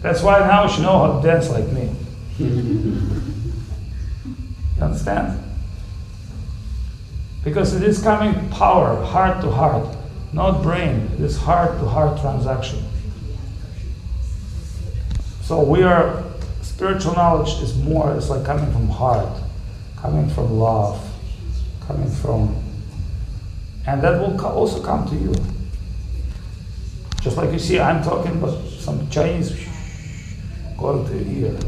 That's 0.00 0.22
why 0.22 0.38
now 0.40 0.68
she 0.68 0.80
know 0.80 0.98
how 0.98 1.20
to 1.20 1.26
dance 1.26 1.50
like 1.50 1.66
me. 1.68 1.90
You 4.78 4.84
understand? 4.84 5.42
Because 7.42 7.74
it 7.74 7.82
is 7.82 8.00
coming 8.00 8.48
power, 8.50 9.04
heart 9.04 9.40
to 9.40 9.50
heart, 9.50 9.97
not 10.32 10.62
brain. 10.62 11.10
It 11.14 11.20
is 11.20 11.36
heart 11.36 11.78
to 11.78 11.86
heart 11.86 12.20
transaction. 12.20 12.82
So 15.42 15.62
we 15.62 15.82
are, 15.82 16.22
spiritual 16.60 17.14
knowledge 17.14 17.62
is 17.62 17.76
more, 17.76 18.14
it's 18.14 18.28
like 18.28 18.44
coming 18.44 18.70
from 18.70 18.88
heart, 18.88 19.40
coming 19.96 20.28
from 20.28 20.58
love, 20.58 21.02
coming 21.86 22.10
from, 22.10 22.54
and 23.86 24.02
that 24.02 24.20
will 24.20 24.38
also 24.44 24.82
come 24.82 25.08
to 25.08 25.14
you. 25.14 25.34
Just 27.22 27.36
like 27.38 27.50
you 27.50 27.58
see, 27.58 27.80
I'm 27.80 28.04
talking, 28.04 28.38
but 28.40 28.60
some 28.68 29.08
Chinese 29.08 29.50
going 30.76 31.06
to 31.06 31.24
your 31.24 31.52
ear. 31.52 31.58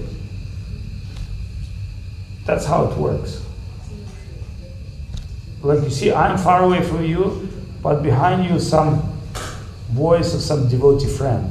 That's 2.45 2.67
how 2.67 2.85
it 2.85 2.97
works. 2.99 3.43
Like 5.63 5.83
you 5.83 5.91
see, 5.91 6.13
I'm 6.13 6.39
far 6.39 6.65
away 6.65 6.83
from 6.83 7.05
you, 7.05 7.50
but 7.83 8.03
behind 8.03 8.49
you 8.49 8.59
some 8.59 9.03
voice 9.91 10.35
of 10.35 10.41
some 10.41 10.68
devotee 10.68 11.09
friend. 11.09 11.51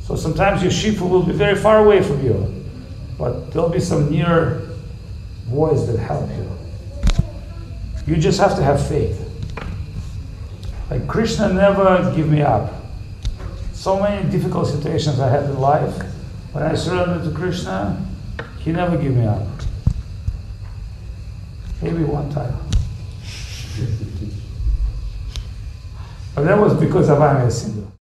So 0.00 0.16
sometimes 0.16 0.62
your 0.62 0.70
shifu 0.70 1.08
will 1.08 1.22
be 1.22 1.32
very 1.32 1.56
far 1.56 1.84
away 1.84 2.02
from 2.02 2.24
you, 2.24 2.64
but 3.18 3.52
there'll 3.52 3.68
be 3.68 3.80
some 3.80 4.10
near 4.10 4.62
voice 5.46 5.84
that 5.86 5.98
help 5.98 6.28
you. 6.30 6.50
You 8.06 8.16
just 8.16 8.38
have 8.38 8.54
to 8.56 8.62
have 8.62 8.86
faith. 8.88 9.22
Like 10.90 11.08
Krishna 11.08 11.52
never 11.52 12.12
give 12.14 12.28
me 12.28 12.42
up. 12.42 12.72
So 13.72 14.00
many 14.00 14.30
difficult 14.30 14.68
situations 14.68 15.18
I 15.18 15.28
had 15.28 15.44
in 15.44 15.58
life. 15.58 16.02
When 16.52 16.64
I 16.64 16.74
surrendered 16.74 17.24
to 17.24 17.36
Krishna, 17.36 18.00
he 18.60 18.72
never 18.72 18.96
give 18.96 19.14
me 19.14 19.26
up. 19.26 19.42
Maybe 21.82 22.04
one 22.04 22.30
time. 22.30 22.56
Parliamo 26.36 26.68
di 26.68 26.86
cosa 26.86 27.14
va 27.14 27.32
nel 27.32 27.50
Signore. 27.50 27.94